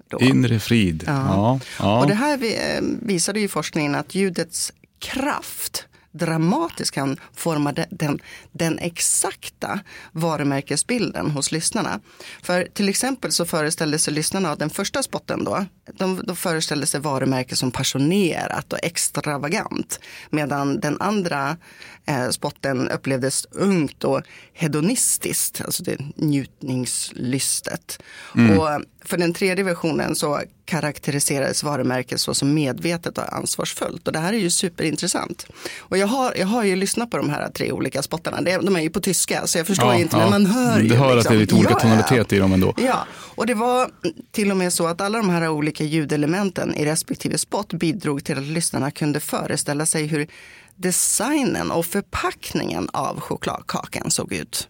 Då. 0.10 0.20
Inre 0.20 0.60
frid. 0.60 1.04
Ja. 1.08 1.60
Ja. 1.80 2.00
Och 2.02 2.08
det 2.08 2.14
här 2.14 2.40
eh, 2.44 2.82
visade 3.02 3.40
ju 3.40 3.48
forskningen 3.48 3.96
att 3.96 4.16
ljudets 4.16 4.74
kraft 5.02 5.88
dramatiskt 6.12 6.92
kan 6.92 7.18
forma 7.34 7.72
den, 7.72 8.20
den 8.52 8.80
exakta 8.80 9.80
varumärkesbilden 10.12 11.32
hos 11.32 11.52
lyssnarna. 11.52 12.00
För 12.42 12.68
till 12.74 12.90
exempel 12.90 13.32
så 13.32 13.46
föreställde 13.46 14.00
sig 14.00 14.14
lyssnarna 14.14 14.52
av 14.52 14.58
den 14.58 14.70
första 14.70 15.04
spotten 15.04 15.44
då, 15.44 15.66
de, 15.94 16.22
de 16.24 16.36
föreställde 16.36 16.86
sig 16.86 17.00
varumärke 17.00 17.56
som 17.56 17.72
passionerat 17.72 18.74
och 18.74 18.80
extravagant. 18.84 20.00
Medan 20.30 20.80
den 20.80 21.02
andra 21.02 21.58
eh, 22.06 22.30
spotten 22.30 22.90
upplevdes 22.90 23.46
ungt 23.52 24.04
och 24.04 24.22
hedonistiskt, 24.54 25.62
alltså 25.66 25.84
det 25.84 25.98
njutningslystet. 26.16 28.00
Och 28.34 28.82
för 29.06 29.18
den 29.18 29.34
tredje 29.34 29.64
versionen 29.64 30.16
så 30.16 30.42
karaktäriserades 30.66 31.64
varumärket 31.64 32.22
så 32.22 32.34
som 32.34 32.54
medvetet 32.54 33.18
och 33.18 33.34
ansvarsfullt. 33.34 34.08
Och 34.08 34.14
det 34.14 34.20
här 34.20 34.34
är 34.34 34.38
ju 34.38 34.50
superintressant. 34.50 35.46
Och 35.80 35.98
jag 35.98 36.08
har, 36.08 36.34
jag 36.36 36.48
har 36.48 36.64
ju 36.64 36.76
lyssnat 36.76 37.12
på 37.12 37.18
de 37.18 37.30
här 37.30 37.50
tre 37.50 37.72
olika 37.72 38.02
spottarna. 38.02 38.42
De 38.42 38.76
är 38.76 38.82
ju 38.82 38.90
på 38.90 39.00
tyska 39.00 39.48
så 39.48 39.58
jag 39.58 39.68
förstår 39.68 39.94
ju 39.94 40.02
inte, 40.02 40.18
men 40.18 40.30
man 40.30 40.46
hör 40.46 40.80
ju. 40.80 40.88
Du 40.88 40.96
hör 40.96 41.10
att 41.10 41.16
liksom. 41.16 41.34
det 41.34 41.38
är 41.38 41.42
lite 41.42 41.56
olika 41.56 41.72
Ja, 41.72 41.80
ja, 41.84 41.90
ja. 41.90 42.04
tonalitet 42.04 42.34
i 42.34 42.40
dem 42.40 42.54
ändå. 42.54 42.74
Ja, 42.78 43.08
och 43.36 43.46
det 43.46 43.54
var 43.54 43.90
till 44.32 44.52
och 44.52 44.58
med 44.58 44.74
så 44.74 44.88
att 44.88 45.02
alla 45.02 45.18
de 45.18 45.30
här 45.30 45.50
olika 45.50 45.81
ljudelementen 45.86 46.76
i 46.76 46.86
respektive 46.86 47.38
spot 47.38 47.74
bidrog 47.74 48.24
till 48.24 48.38
att 48.38 48.44
lyssnarna 48.44 48.92
kunde 48.92 49.20
föreställa 49.20 49.86
sig 49.86 50.06
hur 50.06 50.28
designen 50.76 51.72
och 51.72 51.86
förpackningen 51.86 52.90
av 52.94 53.20
chokladkakan 53.20 54.12
såg 54.12 54.34
ut. 54.34 54.68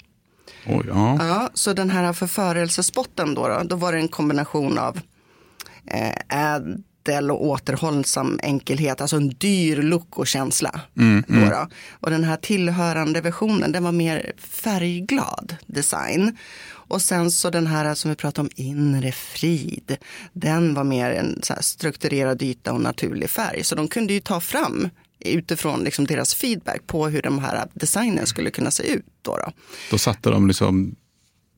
Oj, 0.65 0.85
ja. 0.87 1.27
Ja, 1.27 1.49
så 1.53 1.73
den 1.73 1.89
här 1.89 2.13
förförelsespotten 2.13 3.33
då, 3.33 3.47
då, 3.47 3.61
då 3.63 3.75
var 3.75 3.93
det 3.93 3.99
en 3.99 4.07
kombination 4.07 4.77
av 4.77 4.99
eh, 5.85 6.53
ädel 6.55 7.31
och 7.31 7.45
återhållsam 7.45 8.39
enkelhet, 8.43 9.01
alltså 9.01 9.15
en 9.15 9.29
dyr 9.29 9.81
look 9.81 10.19
och 10.19 10.27
känsla. 10.27 10.81
Då 11.27 11.49
då. 11.49 11.67
Och 11.91 12.09
den 12.09 12.23
här 12.23 12.37
tillhörande 12.37 13.21
versionen, 13.21 13.71
den 13.71 13.83
var 13.83 13.91
mer 13.91 14.31
färgglad 14.37 15.55
design. 15.65 16.37
Och 16.91 17.01
sen 17.01 17.31
så 17.31 17.49
den 17.49 17.67
här 17.67 17.95
som 17.95 18.09
vi 18.09 18.15
pratade 18.15 18.47
om, 18.47 18.49
inre 18.55 19.11
frid, 19.11 19.97
den 20.33 20.73
var 20.73 20.83
mer 20.83 21.11
en 21.11 21.41
strukturerad 21.61 22.41
yta 22.41 22.73
och 22.73 22.81
naturlig 22.81 23.29
färg. 23.29 23.63
Så 23.63 23.75
de 23.75 23.87
kunde 23.87 24.13
ju 24.13 24.19
ta 24.19 24.39
fram 24.39 24.89
utifrån 25.19 25.83
liksom 25.83 26.05
deras 26.05 26.35
feedback 26.35 26.87
på 26.87 27.07
hur 27.07 27.21
de 27.21 27.39
här 27.39 27.67
designen 27.73 28.27
skulle 28.27 28.51
kunna 28.51 28.71
se 28.71 28.83
ut. 28.83 29.05
Då 29.21 29.37
då. 29.37 29.51
Då 29.91 29.97
satte 29.97 30.29
de 30.29 30.47
liksom 30.47 30.95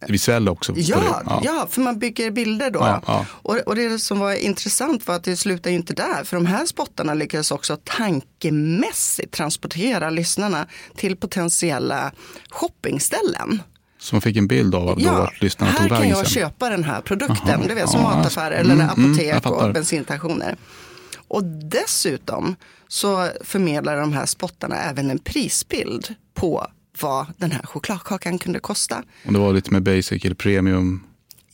visuella 0.08 0.52
också. 0.52 0.74
Ja, 0.76 1.22
det. 1.26 1.48
ja. 1.48 1.67
för 1.69 1.82
man 1.82 2.00
bygger 2.00 2.32
bilder 2.32 2.72
då. 2.72 2.80
Ja, 2.80 3.02
ja. 3.08 3.26
Och, 3.32 3.56
och 3.56 3.76
det 3.76 4.00
som 4.00 4.19
var 4.19 4.34
intressant 4.34 5.08
var 5.08 5.15
att 5.15 5.24
det 5.24 5.38
slutar 5.38 5.69
ju 5.69 5.76
inte 5.76 5.93
där. 5.93 6.24
För 6.24 6.38
de 6.38 6.46
här 6.46 6.65
spottarna 6.65 7.13
lyckades 7.13 7.52
också 7.52 7.78
tankemässigt 7.84 9.34
transportera 9.34 10.10
lyssnarna 10.10 10.67
till 10.96 11.15
potentiella 11.17 12.12
shoppingställen. 12.50 13.62
Man 14.12 14.22
fick 14.22 14.38
en 14.38 14.48
bild 14.48 14.76
av 14.76 15.00
då 15.00 15.12
vart 15.12 15.42
lyssnarna 15.42 15.72
här 15.72 15.80
tog 15.80 15.88
kan 15.88 15.98
vägen 15.98 16.10
jag 16.10 16.18
sen. 16.18 16.42
köpa 16.42 16.70
den 16.70 16.84
här 16.84 17.02
produkten. 17.02 17.38
Jaha, 17.48 17.68
du 17.68 17.74
vet 17.74 17.89
som 17.89 18.02
ja, 18.02 18.16
mataffärer 18.16 18.60
mm, 18.60 18.72
eller 18.72 18.94
mm, 18.94 19.06
apotek 19.10 19.28
jag 19.28 19.44
fattar. 19.44 19.68
och 19.68 19.74
bensinstationer. 19.74 20.56
Och 21.28 21.44
dessutom 21.44 22.56
så 22.88 23.30
förmedlar 23.42 23.98
de 23.98 24.13
här 24.13 24.26
spottarna 24.26 24.76
även 24.76 25.10
en 25.10 25.20
prisbild 25.20 26.16
på 26.34 26.68
vad 27.02 27.26
den 27.38 27.52
här 27.52 27.62
chokladkakan 27.63 28.38
kunde 28.39 28.60
kosta. 28.60 29.04
Och 29.26 29.34
det 29.34 29.39
var 29.39 29.54
lite 29.54 29.72
mer 29.72 29.80
basic 29.80 30.26
eller 30.26 30.36
premium. 30.36 31.04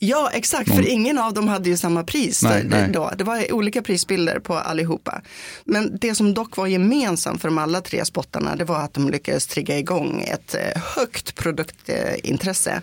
Ja, 0.02 0.30
exakt, 0.32 0.68
Någon- 0.68 0.76
för 0.76 0.88
ingen 0.88 1.18
av 1.18 1.34
dem 1.34 1.48
hade 1.48 1.68
ju 1.68 1.76
samma 1.76 2.04
pris 2.04 2.42
Nej, 2.42 2.64
nej. 2.64 2.90
då. 2.92 3.12
Det 3.18 3.24
var 3.24 3.52
olika 3.52 3.82
prisbilder 3.82 4.38
på 4.38 4.54
allihopa. 4.58 5.22
Men 5.64 5.98
det 6.00 6.14
som 6.14 6.34
dock 6.34 6.56
var 6.56 6.66
gemensamt 6.66 7.40
för 7.40 7.48
de 7.48 7.58
alla 7.58 7.80
tre 7.80 8.04
spottarna, 8.04 8.56
det 8.56 8.64
var 8.64 8.80
att 8.80 8.94
de 8.94 9.10
lyckades 9.10 9.46
trigga 9.46 9.78
igång 9.78 10.24
ett 10.28 10.54
eh, 10.54 10.82
högt 10.96 11.34
produktintresse 11.34 12.82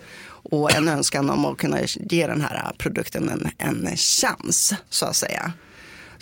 och 0.50 0.72
en 0.76 0.88
önskan 0.88 1.30
om 1.30 1.44
att 1.44 1.58
kunna 1.58 1.78
ge 2.10 2.26
den 2.26 2.40
här 2.40 2.72
produkten 2.78 3.28
en, 3.28 3.50
en 3.58 3.96
chans, 3.96 4.74
så 4.90 5.06
att 5.06 5.16
säga. 5.16 5.52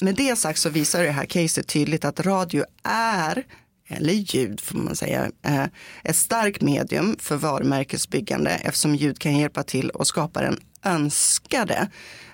Med 0.01 0.15
det 0.15 0.37
sagt 0.39 0.59
så 0.59 0.69
visar 0.69 1.03
det 1.03 1.11
här 1.11 1.25
caset 1.25 1.67
tydligt 1.67 2.05
att 2.05 2.21
radio 2.21 2.65
är, 2.89 3.43
eller 3.89 4.13
ljud 4.13 4.61
får 4.61 4.79
man 4.79 4.97
säga, 4.97 5.31
eh, 5.47 5.65
ett 6.05 6.17
starkt 6.17 6.61
medium 6.63 7.17
för 7.21 7.37
varumärkesbyggande 7.37 8.51
eftersom 8.51 8.95
ljud 8.95 9.19
kan 9.19 9.39
hjälpa 9.39 9.63
till 9.63 9.91
att 9.95 10.07
skapa 10.07 10.41
den 10.43 10.61
önskade 10.87 11.89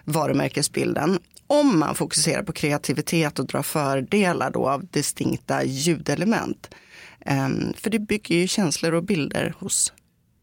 varumärkesbilden 0.04 1.18
om 1.46 1.78
man 1.78 1.94
fokuserar 1.94 2.42
på 2.42 2.52
kreativitet 2.52 3.38
och 3.38 3.46
drar 3.46 3.62
fördelar 3.62 4.50
då 4.50 4.68
av 4.68 4.86
distinkta 4.86 5.64
ljudelement. 5.64 6.70
Ehm, 7.26 7.72
För 7.76 7.90
det 7.90 7.98
bygger 7.98 8.34
ju 8.36 8.48
känslor 8.48 8.92
och 8.94 9.04
bilder 9.04 9.54
hos 9.58 9.92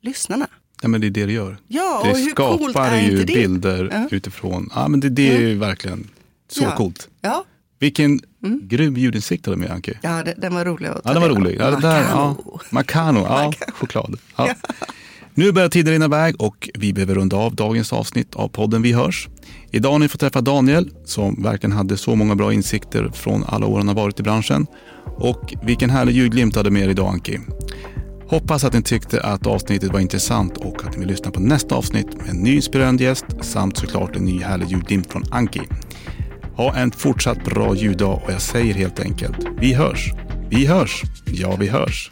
lyssnarna. 0.01 0.47
Ja, 0.81 0.87
men 0.87 1.01
det 1.01 1.07
är 1.07 1.11
det 1.11 1.25
det 1.25 1.31
gör. 1.33 1.57
Ja, 1.67 2.01
det 2.03 2.11
och 2.11 2.17
hur 2.17 2.31
coolt 2.31 2.71
skapar 2.71 2.91
är 2.91 3.01
ju 3.01 3.11
inte 3.11 3.23
det? 3.25 3.33
bilder 3.33 3.89
Ja. 3.91 4.07
utifrån. 4.11 4.69
Ja, 4.75 4.87
men 4.87 4.99
det, 4.99 5.09
det 5.09 5.35
är 5.35 5.39
ju 5.39 5.55
verkligen 5.57 6.07
så 6.47 6.63
Ja. 6.63 6.75
coolt. 6.75 7.09
Ja, 7.21 7.45
Vilken 7.79 8.19
grym 8.61 8.97
ljudinsikt 8.97 9.45
du 9.45 9.51
hade 9.51 9.61
med 9.61 9.71
Anki. 9.71 9.93
ja 10.01 10.23
det, 10.23 10.33
den 10.37 10.53
var 10.55 10.65
rolig 10.65 10.87
att 10.87 11.03
ta 11.03 11.09
Ja, 11.09 11.13
den 11.13 11.21
var 11.21 11.29
rolig. 11.29 11.57
Ja, 11.59 11.71
där, 11.71 12.01
ja. 12.01 12.35
Macano. 12.35 12.59
Macano, 12.71 13.19
ja, 13.19 13.53
choklad. 13.73 14.19
Ja. 14.37 14.55
Nu 15.39 15.51
börjar 15.51 15.69
tiden 15.69 15.93
rinna 15.93 16.05
iväg 16.05 16.41
och 16.41 16.69
vi 16.73 16.93
behöver 16.93 17.15
runda 17.15 17.37
av 17.37 17.55
dagens 17.55 17.93
avsnitt 17.93 18.35
av 18.35 18.47
podden 18.47 18.81
Vi 18.81 18.93
hörs. 18.93 19.27
Idag 19.71 19.91
har 19.91 19.99
ni 19.99 20.07
fått 20.07 20.19
träffa 20.19 20.41
Daniel 20.41 20.89
som 21.05 21.43
verkligen 21.43 21.71
hade 21.71 21.97
så 21.97 22.15
många 22.15 22.35
bra 22.35 22.53
insikter 22.53 23.11
från 23.13 23.43
alla 23.47 23.65
år 23.65 23.77
han 23.77 23.87
har 23.87 23.95
varit 23.95 24.19
i 24.19 24.23
branschen. 24.23 24.65
Och 25.05 25.53
vilken 25.63 25.89
härlig 25.89 26.15
ljudglimt 26.15 26.53
du 26.53 26.59
hade 26.59 26.71
med 26.71 26.83
er 26.83 26.89
idag 26.89 27.07
Anki. 27.07 27.39
Hoppas 28.27 28.63
att 28.63 28.73
ni 28.73 28.81
tyckte 28.81 29.21
att 29.21 29.47
avsnittet 29.47 29.93
var 29.93 29.99
intressant 29.99 30.57
och 30.57 30.85
att 30.85 30.93
ni 30.93 30.99
vill 30.99 31.07
lyssna 31.07 31.31
på 31.31 31.39
nästa 31.39 31.75
avsnitt 31.75 32.17
med 32.17 32.29
en 32.29 32.37
ny 32.37 32.55
inspirerande 32.55 33.03
gäst 33.03 33.25
samt 33.41 33.77
såklart 33.77 34.15
en 34.15 34.25
ny 34.25 34.41
härlig 34.41 34.67
ljudglimt 34.67 35.11
från 35.11 35.23
Anki. 35.31 35.61
Ha 36.55 36.75
en 36.75 36.91
fortsatt 36.91 37.45
bra 37.45 37.75
ljuddag 37.75 38.21
och 38.25 38.31
jag 38.31 38.41
säger 38.41 38.73
helt 38.73 38.99
enkelt, 38.99 39.37
vi 39.59 39.73
hörs. 39.73 40.11
Vi 40.49 40.65
hörs. 40.65 41.03
Ja, 41.25 41.55
vi 41.59 41.67
hörs. 41.67 42.11